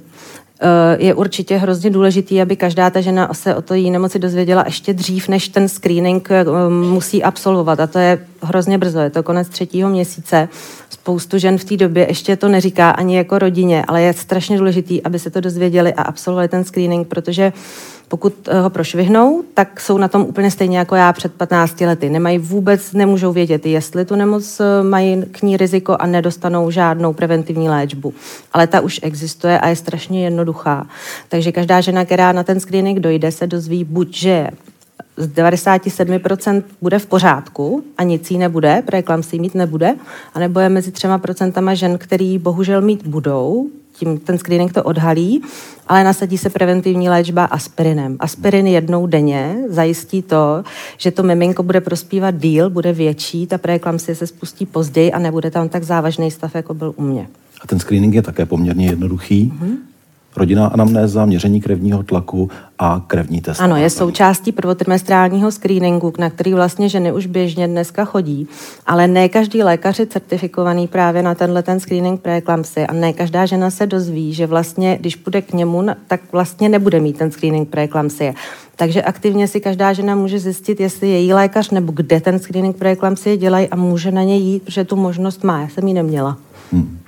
Eh, 0.61 0.97
je 1.05 1.13
určitě 1.13 1.57
hrozně 1.57 1.89
důležitý, 1.89 2.41
aby 2.41 2.55
každá 2.55 2.89
ta 2.89 3.01
žena 3.01 3.33
se 3.33 3.55
o 3.55 3.61
to 3.61 3.73
jí 3.73 3.91
nemoci 3.91 4.19
dozvěděla 4.19 4.63
ještě 4.65 4.93
dřív, 4.93 5.27
než 5.27 5.47
ten 5.47 5.69
screening 5.69 6.27
eh, 6.31 6.45
musí 6.69 7.23
absolvovat. 7.23 7.79
A 7.79 7.87
to 7.87 7.99
je 7.99 8.25
hrozně 8.41 8.77
brzo, 8.77 8.99
je 8.99 9.09
to 9.09 9.23
konec 9.23 9.49
třetího 9.49 9.89
měsíce. 9.89 10.49
Spoustu 11.07 11.37
žen 11.37 11.57
v 11.57 11.63
té 11.63 11.77
době 11.77 12.07
ještě 12.09 12.35
to 12.35 12.47
neříká 12.47 12.89
ani 12.89 13.17
jako 13.17 13.39
rodině, 13.39 13.83
ale 13.87 14.01
je 14.01 14.13
strašně 14.13 14.57
důležitý, 14.57 15.03
aby 15.03 15.19
se 15.19 15.29
to 15.29 15.41
dozvěděli 15.41 15.93
a 15.93 16.01
absolvovali 16.01 16.47
ten 16.47 16.63
screening, 16.63 17.07
protože 17.07 17.53
pokud 18.07 18.33
eh, 18.47 18.61
ho 18.61 18.69
prošvihnou, 18.69 19.43
tak 19.53 19.81
jsou 19.81 19.97
na 19.97 20.07
tom 20.07 20.21
úplně 20.21 20.51
stejně 20.51 20.77
jako 20.77 20.95
já 20.95 21.13
před 21.13 21.33
15 21.33 21.81
lety. 21.81 22.09
Nemají 22.09 22.37
vůbec, 22.37 22.93
nemůžou 22.93 23.31
vědět, 23.31 23.65
jestli 23.65 24.05
tu 24.05 24.15
nemoc 24.15 24.59
eh, 24.59 24.83
mají 24.83 25.23
k 25.31 25.41
ní 25.41 25.57
riziko 25.57 25.97
a 25.99 26.05
nedostanou 26.05 26.71
žádnou 26.71 27.13
preventivní 27.13 27.69
léčbu. 27.69 28.13
Ale 28.53 28.67
ta 28.67 28.81
už 28.81 28.99
existuje 29.03 29.59
a 29.59 29.67
je 29.67 29.75
strašně 29.75 30.23
jednoduchá. 30.23 30.87
Takže 31.29 31.51
každá 31.51 31.81
žena, 31.81 32.05
která 32.05 32.31
na 32.31 32.43
ten 32.43 32.59
screening 32.59 32.99
dojde, 32.99 33.31
se 33.31 33.47
dozví 33.47 33.83
buď, 33.83 34.17
že 34.17 34.47
z 35.17 35.27
97% 35.27 36.63
bude 36.81 36.99
v 36.99 37.05
pořádku 37.05 37.83
a 37.97 38.03
nic 38.03 38.31
jí 38.31 38.37
nebude, 38.37 38.83
preeklamsii 38.85 39.39
mít 39.39 39.55
nebude, 39.55 39.95
anebo 40.33 40.59
je 40.59 40.69
mezi 40.69 40.91
třema 40.91 41.17
procentama 41.17 41.73
žen, 41.73 41.97
který 41.97 42.37
bohužel 42.37 42.81
mít 42.81 43.07
budou, 43.07 43.69
tím 43.93 44.17
ten 44.17 44.37
screening 44.37 44.73
to 44.73 44.83
odhalí, 44.83 45.41
ale 45.87 46.03
nasadí 46.03 46.37
se 46.37 46.49
preventivní 46.49 47.09
léčba 47.09 47.45
aspirinem. 47.45 48.17
Aspirin 48.19 48.67
jednou 48.67 49.07
denně 49.07 49.57
zajistí 49.69 50.21
to, 50.21 50.63
že 50.97 51.11
to 51.11 51.23
miminko 51.23 51.63
bude 51.63 51.81
prospívat 51.81 52.35
díl, 52.35 52.69
bude 52.69 52.93
větší, 52.93 53.47
ta 53.47 53.57
preeklampsie 53.57 54.15
se 54.15 54.27
spustí 54.27 54.65
později 54.65 55.11
a 55.11 55.19
nebude 55.19 55.51
tam 55.51 55.69
tak 55.69 55.83
závažný 55.83 56.31
stav, 56.31 56.55
jako 56.55 56.73
byl 56.73 56.93
u 56.95 57.01
mě. 57.01 57.27
A 57.61 57.67
ten 57.67 57.79
screening 57.79 58.13
je 58.13 58.21
také 58.21 58.45
poměrně 58.45 58.85
jednoduchý. 58.85 59.53
Mm-hmm 59.55 59.77
rodinná 60.37 60.67
anamnéza, 60.67 61.25
měření 61.25 61.61
krevního 61.61 62.03
tlaku 62.03 62.49
a 62.79 63.01
krevní 63.07 63.41
test. 63.41 63.59
Ano, 63.59 63.75
je 63.75 63.89
součástí 63.89 64.51
prvotrimestrálního 64.51 65.51
screeningu, 65.51 66.13
na 66.19 66.29
který 66.29 66.53
vlastně 66.53 66.89
ženy 66.89 67.11
už 67.11 67.25
běžně 67.25 67.67
dneska 67.67 68.05
chodí, 68.05 68.47
ale 68.85 69.07
ne 69.07 69.29
každý 69.29 69.63
lékař 69.63 69.99
je 69.99 70.05
certifikovaný 70.05 70.87
právě 70.87 71.23
na 71.23 71.35
tenhle 71.35 71.63
ten 71.63 71.79
screening 71.79 72.21
preeklampsie 72.21 72.87
a 72.87 72.93
ne 72.93 73.13
každá 73.13 73.45
žena 73.45 73.69
se 73.69 73.87
dozví, 73.87 74.33
že 74.33 74.47
vlastně, 74.47 74.97
když 75.01 75.15
půjde 75.15 75.41
k 75.41 75.53
němu, 75.53 75.85
tak 76.07 76.21
vlastně 76.31 76.69
nebude 76.69 76.99
mít 76.99 77.17
ten 77.17 77.31
screening 77.31 77.69
preeklampsie. 77.69 78.33
Takže 78.75 79.01
aktivně 79.01 79.47
si 79.47 79.59
každá 79.59 79.93
žena 79.93 80.15
může 80.15 80.39
zjistit, 80.39 80.79
jestli 80.79 81.07
její 81.09 81.33
lékař 81.33 81.69
nebo 81.69 81.91
kde 81.95 82.21
ten 82.21 82.39
screening 82.39 82.77
preeklampsie 82.77 83.37
dělají 83.37 83.67
a 83.67 83.75
může 83.75 84.11
na 84.11 84.23
něj 84.23 84.41
jít, 84.41 84.63
protože 84.63 84.83
tu 84.83 84.95
možnost 84.95 85.43
má. 85.43 85.61
Já 85.61 85.67
jsem 85.67 85.87
ji 85.87 85.93
neměla. 85.93 86.37
Hmm. 86.71 86.99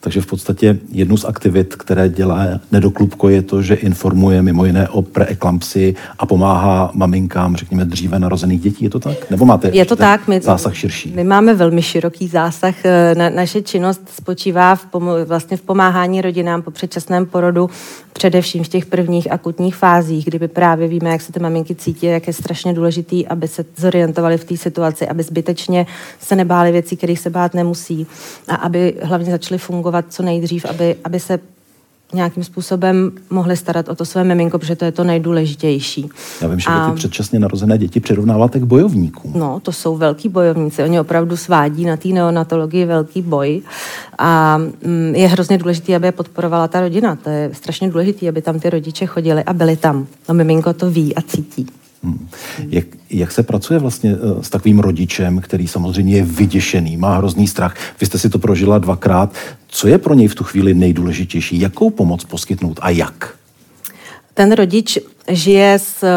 Takže 0.00 0.20
v 0.20 0.26
podstatě 0.26 0.78
jednu 0.92 1.16
z 1.16 1.24
aktivit, 1.24 1.74
které 1.74 2.08
dělá 2.08 2.46
Nedoklubko, 2.72 3.28
je 3.28 3.42
to, 3.42 3.62
že 3.62 3.74
informuje 3.74 4.42
mimo 4.42 4.64
jiné 4.64 4.88
o 4.88 5.02
preeklampsii 5.02 5.94
a 6.18 6.26
pomáhá 6.26 6.90
maminkám, 6.94 7.56
řekněme, 7.56 7.84
dříve 7.84 8.18
narozených 8.18 8.60
dětí. 8.60 8.84
Je 8.84 8.90
to 8.90 9.00
tak? 9.00 9.30
Nebo 9.30 9.44
máte 9.44 9.70
je 9.72 9.84
to 9.84 9.96
tak, 9.96 10.28
my, 10.28 10.40
zásah 10.40 10.76
širší? 10.76 11.12
My 11.14 11.24
máme 11.24 11.54
velmi 11.54 11.82
široký 11.82 12.28
zásah. 12.28 12.74
Eh, 12.84 13.14
na, 13.14 13.30
naše 13.30 13.62
činnost 13.62 14.00
spočívá 14.16 14.74
v, 14.74 14.86
pom- 14.92 15.24
vlastně 15.24 15.56
v 15.56 15.62
pomáhání 15.62 16.20
rodinám 16.20 16.62
po 16.62 16.70
předčasném 16.70 17.26
porodu, 17.26 17.70
především 18.12 18.64
v 18.64 18.68
těch 18.68 18.86
prvních 18.86 19.32
akutních 19.32 19.76
fázích, 19.76 20.24
kdyby 20.24 20.48
právě 20.48 20.88
víme, 20.88 21.10
jak 21.10 21.20
se 21.20 21.32
ty 21.32 21.40
maminky 21.40 21.74
cítí, 21.74 22.06
jak 22.06 22.26
je 22.26 22.32
strašně 22.32 22.72
důležitý, 22.72 23.26
aby 23.26 23.48
se 23.48 23.64
zorientovali 23.76 24.38
v 24.38 24.44
té 24.44 24.56
situaci, 24.56 25.08
aby 25.08 25.22
zbytečně 25.22 25.86
se 26.20 26.36
nebáli 26.36 26.72
věcí, 26.72 26.96
kterých 26.96 27.18
se 27.18 27.30
bát 27.30 27.54
nemusí 27.54 28.06
a 28.48 28.54
aby 28.54 28.94
hlavně 29.02 29.30
začaly 29.54 29.58
fungovat 29.58 30.04
co 30.08 30.22
nejdřív, 30.22 30.64
aby, 30.64 30.96
aby 31.04 31.20
se 31.20 31.38
nějakým 32.14 32.44
způsobem 32.44 33.12
mohli 33.30 33.56
starat 33.56 33.88
o 33.88 33.94
to 33.94 34.04
své 34.04 34.24
miminko, 34.24 34.58
protože 34.58 34.76
to 34.76 34.84
je 34.84 34.92
to 34.92 35.04
nejdůležitější. 35.04 36.08
Já 36.40 36.48
vím, 36.48 36.60
že 36.60 36.66
a... 36.70 36.90
ty 36.90 36.96
předčasně 36.96 37.38
narozené 37.38 37.78
děti 37.78 38.00
přirovnáváte 38.00 38.60
k 38.60 38.62
bojovníkům. 38.62 39.32
No, 39.34 39.60
to 39.60 39.72
jsou 39.72 39.96
velký 39.96 40.28
bojovníci. 40.28 40.82
Oni 40.82 41.00
opravdu 41.00 41.36
svádí 41.36 41.84
na 41.84 41.96
té 41.96 42.08
neonatologii 42.08 42.84
velký 42.84 43.22
boj 43.22 43.62
a 44.18 44.58
mm, 44.58 45.14
je 45.14 45.28
hrozně 45.28 45.58
důležité, 45.58 45.96
aby 45.96 46.06
je 46.06 46.12
podporovala 46.12 46.68
ta 46.68 46.80
rodina. 46.80 47.16
To 47.16 47.30
je 47.30 47.50
strašně 47.52 47.90
důležité, 47.90 48.28
aby 48.28 48.42
tam 48.42 48.60
ty 48.60 48.70
rodiče 48.70 49.06
chodili 49.06 49.44
a 49.44 49.52
byli 49.52 49.76
tam. 49.76 50.06
No, 50.28 50.34
miminko 50.34 50.72
to 50.72 50.90
ví 50.90 51.14
a 51.14 51.22
cítí. 51.22 51.66
Hmm. 52.04 52.28
Jak, 52.68 52.84
jak 53.10 53.32
se 53.32 53.42
pracuje 53.42 53.78
vlastně 53.78 54.12
eh, 54.12 54.44
s 54.44 54.50
takovým 54.50 54.78
rodičem, 54.78 55.40
který 55.40 55.68
samozřejmě 55.68 56.16
je 56.16 56.24
vyděšený, 56.24 56.96
má 56.96 57.16
hrozný 57.16 57.48
strach? 57.48 57.76
Vy 58.00 58.06
jste 58.06 58.18
si 58.18 58.30
to 58.30 58.38
prožila 58.38 58.78
dvakrát. 58.78 59.34
Co 59.68 59.88
je 59.88 59.98
pro 59.98 60.14
něj 60.14 60.28
v 60.28 60.34
tu 60.34 60.44
chvíli 60.44 60.74
nejdůležitější? 60.74 61.60
Jakou 61.60 61.90
pomoc 61.90 62.24
poskytnout 62.24 62.78
a 62.82 62.90
jak? 62.90 63.34
Ten 64.34 64.52
rodič 64.52 64.98
žije 65.28 65.78
z 65.78 66.02
eh, 66.02 66.08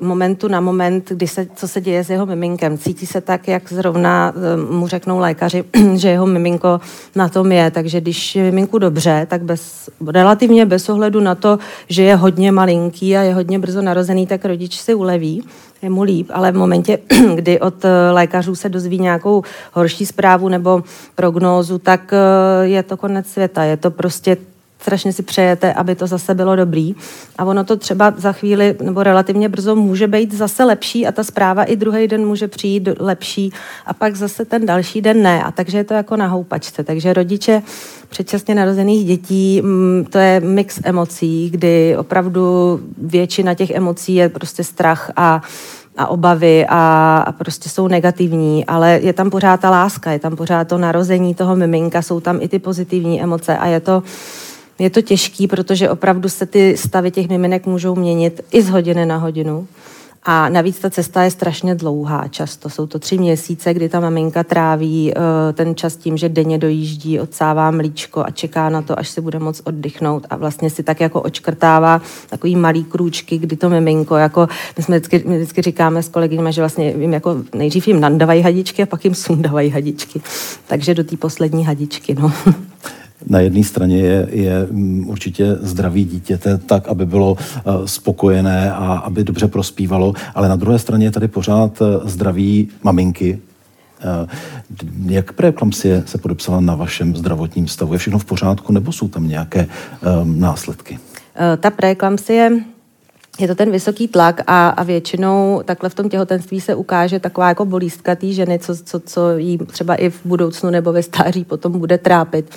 momentu 0.00 0.48
na 0.48 0.60
moment, 0.60 1.10
kdy 1.10 1.26
se, 1.26 1.46
co 1.54 1.68
se 1.68 1.80
děje 1.80 2.04
s 2.04 2.10
jeho 2.10 2.26
miminkem. 2.26 2.78
Cítí 2.78 3.06
se 3.06 3.20
tak, 3.20 3.48
jak 3.48 3.72
zrovna 3.72 4.34
eh, 4.36 4.72
mu 4.72 4.86
řeknou 4.86 5.18
lékaři, 5.18 5.64
že 5.94 6.08
jeho 6.08 6.26
miminko 6.26 6.80
na 7.16 7.28
tom 7.28 7.52
je. 7.52 7.70
Takže 7.70 8.00
když 8.00 8.36
je 8.36 8.42
miminku 8.42 8.78
dobře, 8.78 9.26
tak 9.30 9.42
bez, 9.42 9.90
relativně 10.06 10.66
bez 10.66 10.88
ohledu 10.88 11.20
na 11.20 11.34
to, 11.34 11.58
že 11.88 12.02
je 12.02 12.16
hodně 12.16 12.52
malinký 12.52 13.16
a 13.16 13.22
je 13.22 13.34
hodně 13.34 13.58
brzo 13.58 13.82
narozený, 13.82 14.26
tak 14.26 14.44
rodič 14.44 14.80
si 14.80 14.94
uleví 14.94 15.42
je 15.82 15.90
mu 15.90 16.02
líp, 16.02 16.30
ale 16.32 16.52
v 16.52 16.56
momentě, 16.56 16.98
kdy 17.34 17.60
od 17.60 17.84
eh, 17.84 18.10
lékařů 18.10 18.54
se 18.54 18.68
dozví 18.68 18.98
nějakou 18.98 19.42
horší 19.72 20.06
zprávu 20.06 20.48
nebo 20.48 20.82
prognózu, 21.14 21.78
tak 21.78 22.14
je 22.62 22.82
to 22.82 22.96
konec 22.96 23.26
světa. 23.26 23.64
Je 23.64 23.76
to 23.76 23.90
prostě 23.90 24.36
strašně 24.84 25.12
si 25.12 25.22
přejete, 25.22 25.72
aby 25.72 25.94
to 25.94 26.06
zase 26.06 26.34
bylo 26.34 26.56
dobrý. 26.56 26.94
A 27.38 27.44
ono 27.44 27.64
to 27.64 27.76
třeba 27.76 28.14
za 28.16 28.32
chvíli 28.32 28.76
nebo 28.82 29.02
relativně 29.02 29.48
brzo 29.48 29.76
může 29.76 30.06
být 30.08 30.34
zase 30.34 30.64
lepší 30.64 31.06
a 31.06 31.12
ta 31.12 31.24
zpráva 31.24 31.64
i 31.64 31.76
druhý 31.76 32.08
den 32.08 32.26
může 32.26 32.48
přijít 32.48 32.88
lepší 32.98 33.52
a 33.86 33.94
pak 33.94 34.16
zase 34.16 34.44
ten 34.44 34.66
další 34.66 35.00
den 35.00 35.22
ne. 35.22 35.44
A 35.44 35.50
takže 35.50 35.78
je 35.78 35.84
to 35.84 35.94
jako 35.94 36.16
na 36.16 36.26
houpačce. 36.26 36.84
Takže 36.84 37.12
rodiče 37.12 37.62
předčasně 38.08 38.54
narozených 38.54 39.06
dětí, 39.06 39.62
mm, 39.62 40.04
to 40.10 40.18
je 40.18 40.40
mix 40.40 40.80
emocí, 40.84 41.50
kdy 41.50 41.96
opravdu 41.96 42.80
většina 42.98 43.54
těch 43.54 43.70
emocí 43.70 44.14
je 44.14 44.28
prostě 44.28 44.64
strach 44.64 45.10
a 45.16 45.42
a 45.96 46.06
obavy 46.06 46.66
a, 46.68 47.16
a 47.26 47.32
prostě 47.32 47.68
jsou 47.68 47.88
negativní, 47.88 48.66
ale 48.66 48.98
je 49.02 49.12
tam 49.12 49.30
pořád 49.30 49.60
ta 49.60 49.70
láska, 49.70 50.10
je 50.12 50.18
tam 50.18 50.36
pořád 50.36 50.68
to 50.68 50.78
narození 50.78 51.34
toho 51.34 51.56
miminka, 51.56 52.02
jsou 52.02 52.20
tam 52.20 52.38
i 52.42 52.48
ty 52.48 52.58
pozitivní 52.58 53.22
emoce 53.22 53.58
a 53.58 53.66
je 53.66 53.80
to, 53.80 54.02
je 54.78 54.90
to 54.90 55.02
těžký, 55.02 55.46
protože 55.46 55.90
opravdu 55.90 56.28
se 56.28 56.46
ty 56.46 56.76
stavy 56.76 57.10
těch 57.10 57.28
miminek 57.28 57.66
můžou 57.66 57.94
měnit 57.94 58.40
i 58.52 58.62
z 58.62 58.68
hodiny 58.68 59.06
na 59.06 59.16
hodinu. 59.16 59.66
A 60.26 60.48
navíc 60.48 60.78
ta 60.78 60.90
cesta 60.90 61.22
je 61.22 61.30
strašně 61.30 61.74
dlouhá 61.74 62.28
často. 62.28 62.70
Jsou 62.70 62.86
to 62.86 62.98
tři 62.98 63.18
měsíce, 63.18 63.74
kdy 63.74 63.88
ta 63.88 64.00
maminka 64.00 64.44
tráví 64.44 65.12
uh, 65.16 65.22
ten 65.52 65.76
čas 65.76 65.96
tím, 65.96 66.16
že 66.16 66.28
denně 66.28 66.58
dojíždí, 66.58 67.20
odsává 67.20 67.70
mlíčko 67.70 68.24
a 68.26 68.30
čeká 68.30 68.68
na 68.68 68.82
to, 68.82 68.98
až 68.98 69.08
si 69.08 69.20
bude 69.20 69.38
moc 69.38 69.62
oddychnout 69.64 70.26
a 70.30 70.36
vlastně 70.36 70.70
si 70.70 70.82
tak 70.82 71.00
jako 71.00 71.20
očkrtává 71.20 72.02
takový 72.30 72.56
malý 72.56 72.84
krůčky, 72.84 73.38
kdy 73.38 73.56
to 73.56 73.70
miminko, 73.70 74.16
jako 74.16 74.48
my 74.76 74.82
jsme 74.82 74.96
vždycky, 74.98 75.22
my 75.26 75.36
vždycky 75.36 75.62
říkáme 75.62 76.02
s 76.02 76.08
kolegyněmi, 76.08 76.52
že 76.52 76.62
vlastně 76.62 76.90
jim 76.90 77.12
jako 77.12 77.36
nejdřív 77.54 77.88
jim 77.88 78.00
nandávají 78.00 78.42
hadičky 78.42 78.82
a 78.82 78.86
pak 78.86 79.04
jim 79.04 79.14
sundávají 79.14 79.70
hadičky. 79.70 80.20
Takže 80.66 80.94
do 80.94 81.04
té 81.04 81.16
poslední 81.16 81.64
hadičky, 81.64 82.14
no. 82.14 82.32
na 83.28 83.40
jedné 83.40 83.64
straně 83.64 83.98
je, 83.98 84.28
je 84.30 84.66
mm, 84.70 85.08
určitě 85.08 85.56
zdraví 85.60 86.04
dítěte 86.04 86.58
tak, 86.58 86.88
aby 86.88 87.06
bylo 87.06 87.36
eh, 87.38 87.62
spokojené 87.84 88.72
a 88.72 88.92
aby 88.92 89.24
dobře 89.24 89.48
prospívalo, 89.48 90.12
ale 90.34 90.48
na 90.48 90.56
druhé 90.56 90.78
straně 90.78 91.06
je 91.06 91.10
tady 91.10 91.28
pořád 91.28 91.82
eh, 91.82 92.08
zdraví 92.08 92.68
maminky, 92.82 93.38
Jak 95.06 95.32
preeklampsie 95.32 96.02
se 96.06 96.18
podepsala 96.18 96.60
na 96.60 96.74
vašem 96.74 97.16
zdravotním 97.16 97.68
stavu? 97.68 97.92
Je 97.92 97.98
všechno 97.98 98.18
v 98.18 98.24
pořádku 98.24 98.72
nebo 98.72 98.92
jsou 98.92 99.08
tam 99.08 99.28
nějaké 99.28 99.66
um, 100.22 100.40
následky? 100.40 100.98
Ta 101.60 101.70
preeklampsie 101.70 102.50
je 103.38 103.48
to 103.48 103.54
ten 103.54 103.70
vysoký 103.70 104.08
tlak 104.08 104.40
a, 104.46 104.68
a 104.68 104.82
většinou 104.82 105.62
takhle 105.64 105.90
v 105.90 105.94
tom 105.94 106.08
těhotenství 106.08 106.60
se 106.60 106.74
ukáže 106.74 107.20
taková 107.20 107.48
jako 107.48 107.64
bolístka 107.64 108.14
té 108.14 108.32
ženy, 108.32 108.58
co, 108.58 108.76
co, 108.76 109.00
co 109.00 109.36
jí 109.36 109.58
třeba 109.58 109.94
i 109.94 110.10
v 110.10 110.20
budoucnu 110.24 110.70
nebo 110.70 110.92
ve 110.92 111.02
stáří 111.02 111.44
potom 111.44 111.78
bude 111.78 111.98
trápit. 111.98 112.50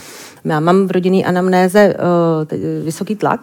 Já 0.45 0.59
mám 0.59 0.87
v 0.87 0.91
rodinný 0.91 1.25
anamnéze 1.25 1.95
uh, 1.95 2.83
vysoký 2.85 3.15
tlak, 3.15 3.41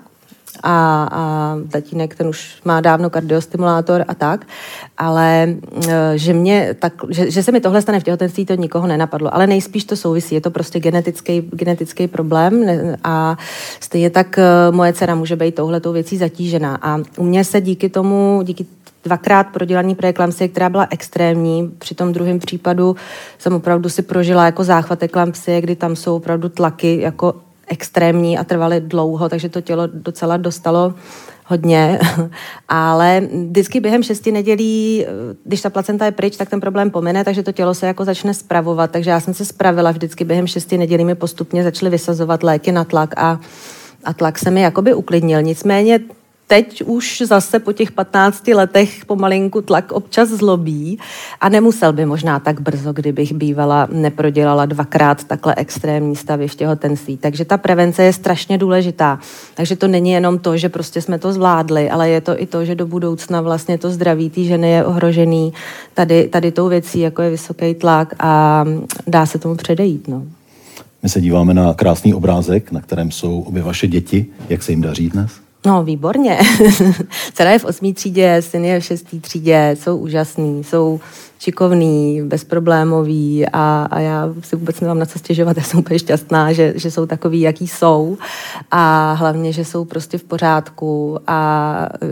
a, 0.63 1.09
a 1.13 1.57
tatínek 1.71 2.15
ten 2.15 2.29
už 2.29 2.57
má 2.65 2.81
dávno 2.81 3.11
kardiostimulátor 3.11 4.05
a 4.09 4.15
tak, 4.15 4.47
ale 4.99 5.57
e, 5.89 6.19
že, 6.19 6.33
mě 6.33 6.77
tak, 6.79 6.93
že, 7.09 7.31
že 7.31 7.43
se 7.43 7.53
mi 7.53 7.61
tohle 7.61 7.83
stane 7.83 8.01
v 8.01 8.03
těhotenství, 8.03 8.47
to 8.47 8.55
nikoho 8.55 8.87
nenapadlo, 8.87 9.35
ale 9.35 9.47
nejspíš 9.47 9.85
to 9.85 9.97
souvisí, 9.97 10.35
je 10.35 10.41
to 10.41 10.51
prostě 10.51 10.81
genetický, 10.81 11.41
genetický 11.41 12.09
problém 12.09 12.65
a 13.05 13.39
stejně 13.81 14.11
tak 14.11 14.39
e, 14.39 14.43
moje 14.71 14.93
dcera 14.93 15.15
může 15.15 15.37
být 15.37 15.55
touhletou 15.55 15.93
věcí 15.93 16.17
zatížená 16.17 16.79
a 16.83 16.99
u 17.17 17.25
mě 17.25 17.45
se 17.45 17.61
díky 17.61 17.89
tomu, 17.89 18.43
díky 18.45 18.67
dvakrát 19.05 19.47
prodělaný 19.53 19.95
preeklampsie, 19.95 20.49
která 20.49 20.69
byla 20.69 20.87
extrémní. 20.91 21.71
Při 21.79 21.95
tom 21.95 22.13
druhém 22.13 22.39
případu 22.39 22.97
jsem 23.39 23.55
opravdu 23.55 23.89
si 23.89 24.03
prožila 24.03 24.45
jako 24.45 24.65
záchvat 24.65 25.03
eklampsie, 25.03 25.61
kdy 25.61 25.77
tam 25.77 25.97
jsou 25.97 26.17
opravdu 26.17 26.49
tlaky 26.49 27.01
jako 27.01 27.35
extrémní 27.67 28.39
a 28.39 28.45
trvaly 28.45 28.81
dlouho, 28.81 29.29
takže 29.29 29.49
to 29.49 29.61
tělo 29.61 29.87
docela 29.87 30.37
dostalo 30.37 30.95
hodně, 31.47 31.99
ale 32.69 33.29
vždycky 33.49 33.81
během 33.81 34.03
šesti 34.03 34.33
nedělí, 34.33 35.07
když 35.45 35.61
ta 35.61 35.71
placenta 35.71 36.05
je 36.05 36.13
pryč, 36.13 36.37
tak 36.37 36.51
ten 36.51 36.61
problém 36.61 36.91
pomine, 36.91 37.25
takže 37.25 37.43
to 37.43 37.53
tělo 37.53 37.75
se 37.75 37.87
jako 37.87 38.05
začne 38.05 38.35
spravovat, 38.35 38.91
takže 38.91 39.11
já 39.11 39.21
jsem 39.21 39.35
se 39.35 39.45
spravila 39.45 39.91
vždycky 39.91 40.25
během 40.25 40.47
šesti 40.47 40.79
nedělí 40.79 41.05
mi 41.05 41.15
postupně 41.15 41.63
začaly 41.63 41.91
vysazovat 41.91 42.43
léky 42.43 42.73
na 42.73 42.85
tlak 42.85 43.15
a 43.17 43.41
a 44.05 44.13
tlak 44.13 44.39
se 44.39 44.51
mi 44.51 44.61
jakoby 44.61 44.95
uklidnil. 44.95 45.43
Nicméně 45.43 46.01
teď 46.55 46.83
už 46.83 47.23
zase 47.27 47.59
po 47.59 47.73
těch 47.73 47.93
15 47.93 48.49
letech 48.49 49.05
pomalinku 49.05 49.61
tlak 49.61 49.93
občas 49.93 50.29
zlobí 50.29 50.99
a 51.41 51.49
nemusel 51.49 51.93
by 51.93 52.07
možná 52.07 52.39
tak 52.41 52.61
brzo, 52.61 52.93
kdybych 52.93 53.33
bývala 53.33 53.89
neprodělala 53.93 54.67
dvakrát 54.67 55.25
takhle 55.25 55.55
extrémní 55.57 56.17
stavy 56.17 56.49
v 56.49 56.55
těhotenství. 56.55 57.17
Takže 57.17 57.45
ta 57.45 57.57
prevence 57.57 58.03
je 58.03 58.13
strašně 58.13 58.59
důležitá. 58.59 59.19
Takže 59.55 59.77
to 59.77 59.89
není 59.89 60.11
jenom 60.11 60.39
to, 60.39 60.57
že 60.57 60.69
prostě 60.69 61.03
jsme 61.03 61.19
to 61.19 61.33
zvládli, 61.33 61.91
ale 61.91 62.09
je 62.09 62.21
to 62.21 62.43
i 62.43 62.47
to, 62.47 62.65
že 62.65 62.75
do 62.75 62.87
budoucna 62.87 63.41
vlastně 63.41 63.79
to 63.79 63.91
zdraví 63.91 64.31
té 64.31 64.43
ženy 64.43 64.71
je 64.71 64.85
ohrožený 64.85 65.53
tady, 65.95 66.29
tady 66.29 66.53
tou 66.53 66.69
věcí, 66.69 67.01
jako 67.01 67.23
je 67.23 67.31
vysoký 67.31 67.75
tlak 67.75 68.15
a 68.19 68.65
dá 69.07 69.27
se 69.27 69.39
tomu 69.39 69.55
předejít. 69.55 70.09
No. 70.09 70.23
My 71.03 71.09
se 71.09 71.21
díváme 71.21 71.55
na 71.55 71.75
krásný 71.75 72.15
obrázek, 72.15 72.73
na 72.73 72.81
kterém 72.81 73.11
jsou 73.11 73.41
obě 73.41 73.63
vaše 73.63 73.87
děti. 73.87 74.27
Jak 74.49 74.63
se 74.63 74.73
jim 74.73 74.81
daří 74.81 75.09
dnes? 75.09 75.44
No, 75.67 75.85
výborně. 75.85 76.39
Dcera 77.35 77.51
je 77.51 77.59
v 77.59 77.65
osmý 77.65 77.95
třídě, 77.95 78.43
syn 78.43 78.65
je 78.65 78.81
v 78.81 78.85
šestý 78.85 79.21
třídě, 79.21 79.77
jsou 79.81 79.97
úžasný, 79.97 80.65
jsou 80.65 81.01
šikovný, 81.45 82.23
bezproblémový 82.25 83.47
a, 83.53 83.89
a 83.91 84.01
já 84.01 84.29
si 84.43 84.57
vůbec 84.57 84.81
nemám 84.81 84.99
na 84.99 85.07
co 85.07 85.19
stěžovat, 85.19 85.57
já 85.61 85.63
jsem 85.63 85.81
úplně 85.81 85.99
šťastná, 85.99 86.53
že, 86.53 86.73
že 86.77 86.91
jsou 86.91 87.07
takový, 87.07 87.41
jaký 87.41 87.69
jsou. 87.69 88.17
A 88.71 89.13
hlavně, 89.13 89.53
že 89.53 89.65
jsou 89.65 89.85
prostě 89.85 90.19
v 90.19 90.25
pořádku. 90.25 91.19
A 91.27 91.89
uh, 92.03 92.09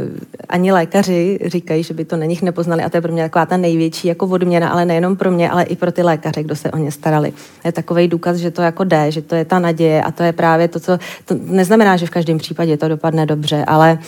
ani 0.48 0.72
lékaři 0.72 1.38
říkají, 1.46 1.82
že 1.82 1.94
by 1.94 2.04
to 2.04 2.16
na 2.16 2.24
nich 2.24 2.42
nepoznali. 2.42 2.82
A 2.82 2.88
to 2.88 2.96
je 2.96 3.00
pro 3.00 3.12
mě 3.12 3.22
taková 3.22 3.46
ta 3.46 3.56
největší 3.56 4.08
jako 4.08 4.26
odměna, 4.26 4.68
ale 4.68 4.84
nejenom 4.84 5.16
pro 5.16 5.30
mě, 5.30 5.50
ale 5.50 5.62
i 5.62 5.76
pro 5.76 5.92
ty 5.92 6.02
lékaře, 6.02 6.42
kdo 6.42 6.56
se 6.56 6.70
o 6.70 6.76
ně 6.76 6.92
starali. 6.92 7.32
Je 7.64 7.72
takový 7.72 8.08
důkaz, 8.08 8.36
že 8.36 8.50
to 8.50 8.62
jako 8.62 8.84
jde, 8.84 9.10
že 9.10 9.22
to 9.22 9.34
je 9.34 9.44
ta 9.44 9.58
naděje 9.58 10.02
a 10.02 10.10
to 10.10 10.22
je 10.22 10.32
právě 10.32 10.68
to, 10.68 10.80
co, 10.80 10.98
to 11.24 11.34
neznamená, 11.40 11.96
že 11.96 12.06
v 12.06 12.10
každém 12.10 12.38
případě 12.38 12.76
to 12.76 12.88
dopadne 12.88 13.26
dobře, 13.26 13.64
ale 13.66 13.98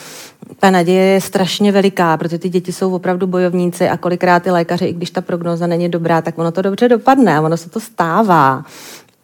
ta 0.60 0.70
naděje 0.70 1.02
je 1.02 1.20
strašně 1.20 1.72
veliká, 1.72 2.16
protože 2.16 2.38
ty 2.38 2.48
děti 2.48 2.72
jsou 2.72 2.94
opravdu 2.94 3.26
bojovníci 3.26 3.88
a 3.88 3.96
kolikrát 3.96 4.42
ty 4.42 4.50
lékaři, 4.50 4.84
i 4.84 4.92
když 4.92 5.10
ta 5.10 5.20
prognoza 5.20 5.66
není 5.66 5.88
dobrá, 5.88 6.22
tak 6.22 6.38
ono 6.38 6.52
to 6.52 6.62
dobře 6.62 6.88
dopadne 6.88 7.36
a 7.36 7.40
ono 7.40 7.56
se 7.56 7.70
to 7.70 7.80
stává. 7.80 8.64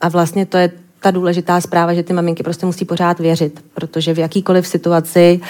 A 0.00 0.08
vlastně 0.08 0.46
to 0.46 0.56
je 0.58 0.70
ta 1.00 1.10
důležitá 1.10 1.60
zpráva, 1.60 1.94
že 1.94 2.02
ty 2.02 2.12
maminky 2.12 2.42
prostě 2.42 2.66
musí 2.66 2.84
pořád 2.84 3.18
věřit, 3.20 3.64
protože 3.74 4.14
v 4.14 4.18
jakýkoliv 4.18 4.66
situaci 4.66 5.40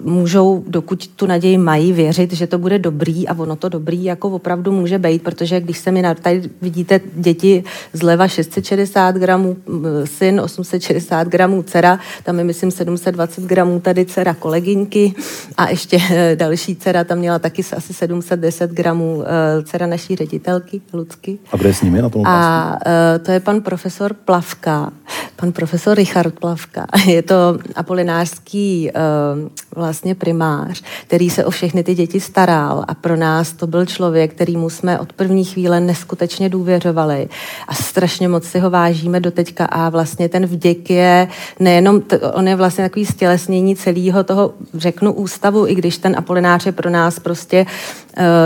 můžou, 0.00 0.64
dokud 0.66 1.06
tu 1.06 1.26
naději 1.26 1.58
mají, 1.58 1.92
věřit, 1.92 2.32
že 2.32 2.46
to 2.46 2.58
bude 2.58 2.78
dobrý 2.78 3.28
a 3.28 3.38
ono 3.38 3.56
to 3.56 3.68
dobrý 3.68 4.04
jako 4.04 4.30
opravdu 4.30 4.72
může 4.72 4.98
být, 4.98 5.22
protože 5.22 5.60
když 5.60 5.78
se 5.78 5.90
mi 5.90 6.02
tady 6.22 6.50
vidíte 6.62 7.00
děti 7.14 7.64
zleva 7.92 8.28
660 8.28 9.16
gramů, 9.16 9.56
syn 10.04 10.40
860 10.40 11.28
gramů, 11.28 11.62
dcera, 11.62 11.98
tam 12.22 12.38
je 12.38 12.44
myslím 12.44 12.70
720 12.70 13.44
gramů 13.44 13.80
tady 13.80 14.04
dcera 14.06 14.34
kolegyňky 14.34 15.14
a 15.56 15.68
ještě 15.68 15.98
eh, 16.10 16.36
další 16.36 16.76
dcera 16.76 17.04
tam 17.04 17.18
měla 17.18 17.38
taky 17.38 17.62
asi 17.76 17.94
710 17.94 18.70
gramů 18.70 19.22
eh, 19.26 19.62
dcera 19.62 19.86
naší 19.86 20.16
ředitelky 20.16 20.80
Lucky. 20.92 21.38
A 21.52 21.56
kde 21.56 21.74
s 21.74 21.82
nimi 21.82 22.02
na 22.02 22.08
tom 22.08 22.26
A 22.26 22.78
eh, 22.86 23.18
to 23.18 23.32
je 23.32 23.40
pan 23.40 23.60
profesor 23.60 24.14
Plavka, 24.14 24.91
pan 25.36 25.52
profesor 25.52 25.96
Richard 25.96 26.34
Plavka. 26.38 26.86
Je 27.06 27.22
to 27.22 27.58
apolinářský 27.74 28.90
uh, 28.94 29.48
vlastně 29.76 30.14
primář, 30.14 30.82
který 31.06 31.30
se 31.30 31.44
o 31.44 31.50
všechny 31.50 31.84
ty 31.84 31.94
děti 31.94 32.20
staral 32.20 32.84
a 32.88 32.94
pro 32.94 33.16
nás 33.16 33.52
to 33.52 33.66
byl 33.66 33.86
člověk, 33.86 34.34
kterýmu 34.34 34.70
jsme 34.70 34.98
od 34.98 35.12
první 35.12 35.44
chvíle 35.44 35.80
neskutečně 35.80 36.48
důvěřovali 36.48 37.28
a 37.68 37.74
strašně 37.74 38.28
moc 38.28 38.44
si 38.44 38.58
ho 38.58 38.70
vážíme 38.70 39.20
do 39.20 39.30
teďka 39.30 39.64
a 39.64 39.88
vlastně 39.88 40.28
ten 40.28 40.46
vděk 40.46 40.90
je 40.90 41.28
nejenom, 41.60 42.00
t- 42.00 42.18
on 42.18 42.48
je 42.48 42.56
vlastně 42.56 42.84
takový 42.84 43.06
stělesnění 43.06 43.76
celého 43.76 44.24
toho, 44.24 44.52
řeknu, 44.74 45.12
ústavu, 45.12 45.66
i 45.66 45.74
když 45.74 45.98
ten 45.98 46.14
apolinář 46.18 46.66
je 46.66 46.72
pro 46.72 46.90
nás 46.90 47.18
prostě 47.18 47.66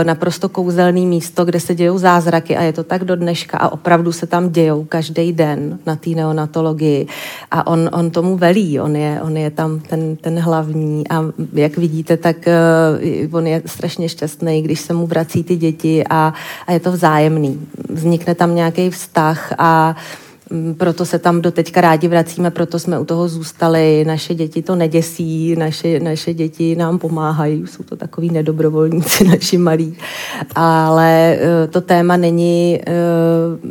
naprosto 0.03 0.49
kouzelný 0.49 1.05
místo, 1.05 1.45
kde 1.45 1.59
se 1.59 1.75
dějou 1.75 1.97
zázraky 1.97 2.57
a 2.57 2.61
je 2.61 2.73
to 2.73 2.83
tak 2.83 3.03
do 3.03 3.15
dneška 3.15 3.57
a 3.57 3.69
opravdu 3.69 4.11
se 4.11 4.27
tam 4.27 4.49
dějou 4.49 4.83
každý 4.83 5.33
den 5.33 5.79
na 5.85 5.95
té 5.95 6.09
neonatologii 6.09 7.07
a 7.51 7.67
on, 7.67 7.89
on 7.93 8.11
tomu 8.11 8.37
velí, 8.37 8.79
on 8.79 8.95
je, 8.95 9.19
on 9.21 9.37
je 9.37 9.51
tam 9.51 9.79
ten, 9.79 10.15
ten 10.15 10.39
hlavní 10.39 11.07
a 11.09 11.23
jak 11.53 11.77
vidíte, 11.77 12.17
tak 12.17 12.37
uh, 13.27 13.35
on 13.35 13.47
je 13.47 13.61
strašně 13.65 14.09
šťastný, 14.09 14.61
když 14.61 14.79
se 14.79 14.93
mu 14.93 15.07
vrací 15.07 15.43
ty 15.43 15.55
děti 15.55 16.03
a, 16.09 16.33
a 16.67 16.71
je 16.71 16.79
to 16.79 16.91
vzájemný. 16.91 17.59
Vznikne 17.89 18.35
tam 18.35 18.55
nějaký 18.55 18.89
vztah 18.89 19.53
a 19.57 19.95
uh, 19.97 20.26
proto 20.77 21.05
se 21.05 21.19
tam 21.19 21.41
do 21.41 21.51
teďka 21.51 21.81
rádi 21.81 22.07
vracíme, 22.07 22.51
proto 22.51 22.79
jsme 22.79 22.99
u 22.99 23.05
toho 23.05 23.27
zůstali. 23.27 24.05
Naše 24.07 24.35
děti 24.35 24.61
to 24.61 24.75
neděsí, 24.75 25.55
naše, 25.55 25.99
naše 25.99 26.33
děti 26.33 26.75
nám 26.75 26.99
pomáhají, 26.99 27.67
jsou 27.67 27.83
to 27.83 27.95
takový 27.95 28.29
nedobrovolníci 28.29 29.23
naši 29.27 29.57
malí. 29.57 29.97
Ale 30.55 31.37
uh, 31.39 31.71
to 31.71 31.81
téma 31.81 32.17
není 32.17 32.79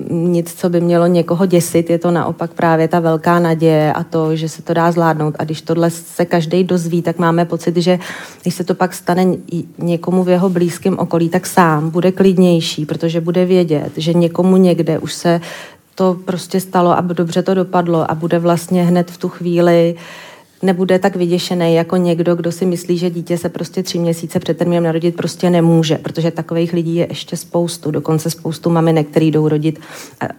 uh, 0.08 0.12
nic, 0.12 0.54
co 0.54 0.68
by 0.68 0.80
mělo 0.80 1.06
někoho 1.06 1.46
děsit, 1.46 1.90
je 1.90 1.98
to 1.98 2.10
naopak 2.10 2.54
právě 2.54 2.88
ta 2.88 3.00
velká 3.00 3.38
naděje 3.38 3.92
a 3.92 4.04
to, 4.04 4.36
že 4.36 4.48
se 4.48 4.62
to 4.62 4.74
dá 4.74 4.92
zvládnout. 4.92 5.34
A 5.38 5.44
když 5.44 5.62
tohle 5.62 5.90
se 5.90 6.24
každý 6.24 6.64
dozví, 6.64 7.02
tak 7.02 7.18
máme 7.18 7.44
pocit, 7.44 7.76
že 7.76 7.98
když 8.42 8.54
se 8.54 8.64
to 8.64 8.74
pak 8.74 8.94
stane 8.94 9.26
někomu 9.78 10.24
v 10.24 10.28
jeho 10.28 10.48
blízkém 10.48 10.98
okolí, 10.98 11.28
tak 11.28 11.46
sám 11.46 11.90
bude 11.90 12.12
klidnější, 12.12 12.86
protože 12.86 13.20
bude 13.20 13.44
vědět, 13.44 13.92
že 13.96 14.12
někomu 14.12 14.56
někde 14.56 14.98
už 14.98 15.14
se 15.14 15.40
to 15.96 16.16
prostě 16.24 16.60
stalo 16.60 16.90
a 16.96 17.00
dobře 17.00 17.42
to 17.42 17.54
dopadlo 17.54 18.10
a 18.10 18.14
bude 18.14 18.38
vlastně 18.38 18.82
hned 18.82 19.10
v 19.10 19.18
tu 19.18 19.28
chvíli 19.28 19.96
nebude 20.66 20.98
tak 20.98 21.16
vyděšený 21.16 21.74
jako 21.74 21.96
někdo, 21.96 22.34
kdo 22.34 22.52
si 22.52 22.66
myslí, 22.66 22.98
že 22.98 23.10
dítě 23.10 23.38
se 23.38 23.48
prostě 23.48 23.82
tři 23.82 23.98
měsíce 23.98 24.38
před 24.38 24.58
termínem 24.58 24.84
narodit 24.84 25.16
prostě 25.16 25.50
nemůže, 25.50 25.98
protože 25.98 26.30
takových 26.30 26.72
lidí 26.72 26.94
je 26.94 27.06
ještě 27.10 27.36
spoustu, 27.36 27.90
dokonce 27.90 28.30
spoustu 28.30 28.70
maminek, 28.70 29.08
který 29.08 29.30
jdou 29.30 29.48
rodit, 29.48 29.80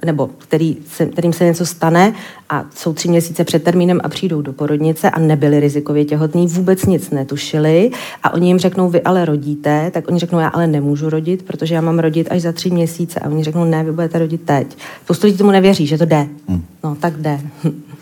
nebo 0.06 0.30
který 0.38 0.78
se, 0.88 1.06
kterým 1.06 1.34
se 1.34 1.46
něco 1.46 1.66
stane 1.66 2.13
a 2.50 2.66
jsou 2.76 2.94
tři 2.94 3.10
měsíce 3.10 3.44
před 3.44 3.63
termínem 3.63 4.00
a 4.04 4.10
přijdou 4.10 4.42
do 4.42 4.54
porodnice 4.54 5.10
a 5.10 5.20
nebyli 5.20 5.60
rizikově 5.60 6.06
těhotní, 6.06 6.48
vůbec 6.48 6.86
nic 6.86 7.10
netušili 7.10 7.92
a 8.24 8.34
oni 8.34 8.48
jim 8.48 8.60
řeknou, 8.60 8.90
vy 8.90 9.02
ale 9.02 9.26
rodíte, 9.26 9.92
tak 9.92 10.08
oni 10.08 10.20
řeknou, 10.20 10.40
já 10.40 10.48
ale 10.48 10.68
nemůžu 10.68 11.10
rodit, 11.10 11.44
protože 11.44 11.76
já 11.76 11.82
mám 11.82 12.00
rodit 12.00 12.28
až 12.32 12.42
za 12.42 12.52
tři 12.52 12.70
měsíce 12.72 13.20
a 13.20 13.30
oni 13.30 13.44
řeknou, 13.44 13.66
ne, 13.66 13.84
vy 13.84 13.92
budete 13.92 14.20
rodit 14.20 14.42
teď. 14.46 14.78
Spoustu 15.04 15.28
lidí 15.28 15.38
tomu 15.38 15.52
nevěří, 15.52 15.88
že 15.88 15.98
to 15.98 16.06
jde. 16.06 16.28
Hmm. 16.48 16.63
No, 16.84 16.96
tak 16.96 17.18
jde. 17.18 17.40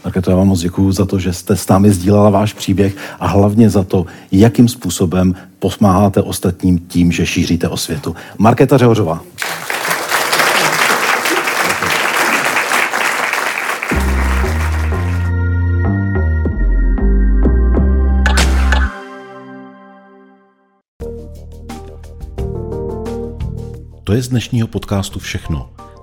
Tak 0.06 0.24
to 0.24 0.32
já 0.32 0.38
vám 0.38 0.48
moc 0.48 0.60
děkuju 0.60 0.92
za 0.92 1.06
to, 1.06 1.20
že 1.20 1.34
jste 1.34 1.56
s 1.56 1.68
námi 1.68 1.92
sdílela 1.92 2.30
váš 2.30 2.54
příběh 2.54 2.96
a 3.20 3.28
hlavně 3.28 3.70
za 3.70 3.84
to, 3.84 4.06
jakým 4.32 4.68
způsobem 4.68 5.36
pomáháte 5.60 6.22
ostatním 6.22 6.80
tím, 6.80 7.12
že 7.12 7.26
šíříte 7.26 7.70
osvětu. 7.70 8.16
Markéta 8.38 8.78
Řehořová. 8.78 9.22
To 24.04 24.14
je 24.14 24.22
z 24.22 24.28
dnešního 24.28 24.68
podcastu 24.68 25.20
všechno. 25.20 25.70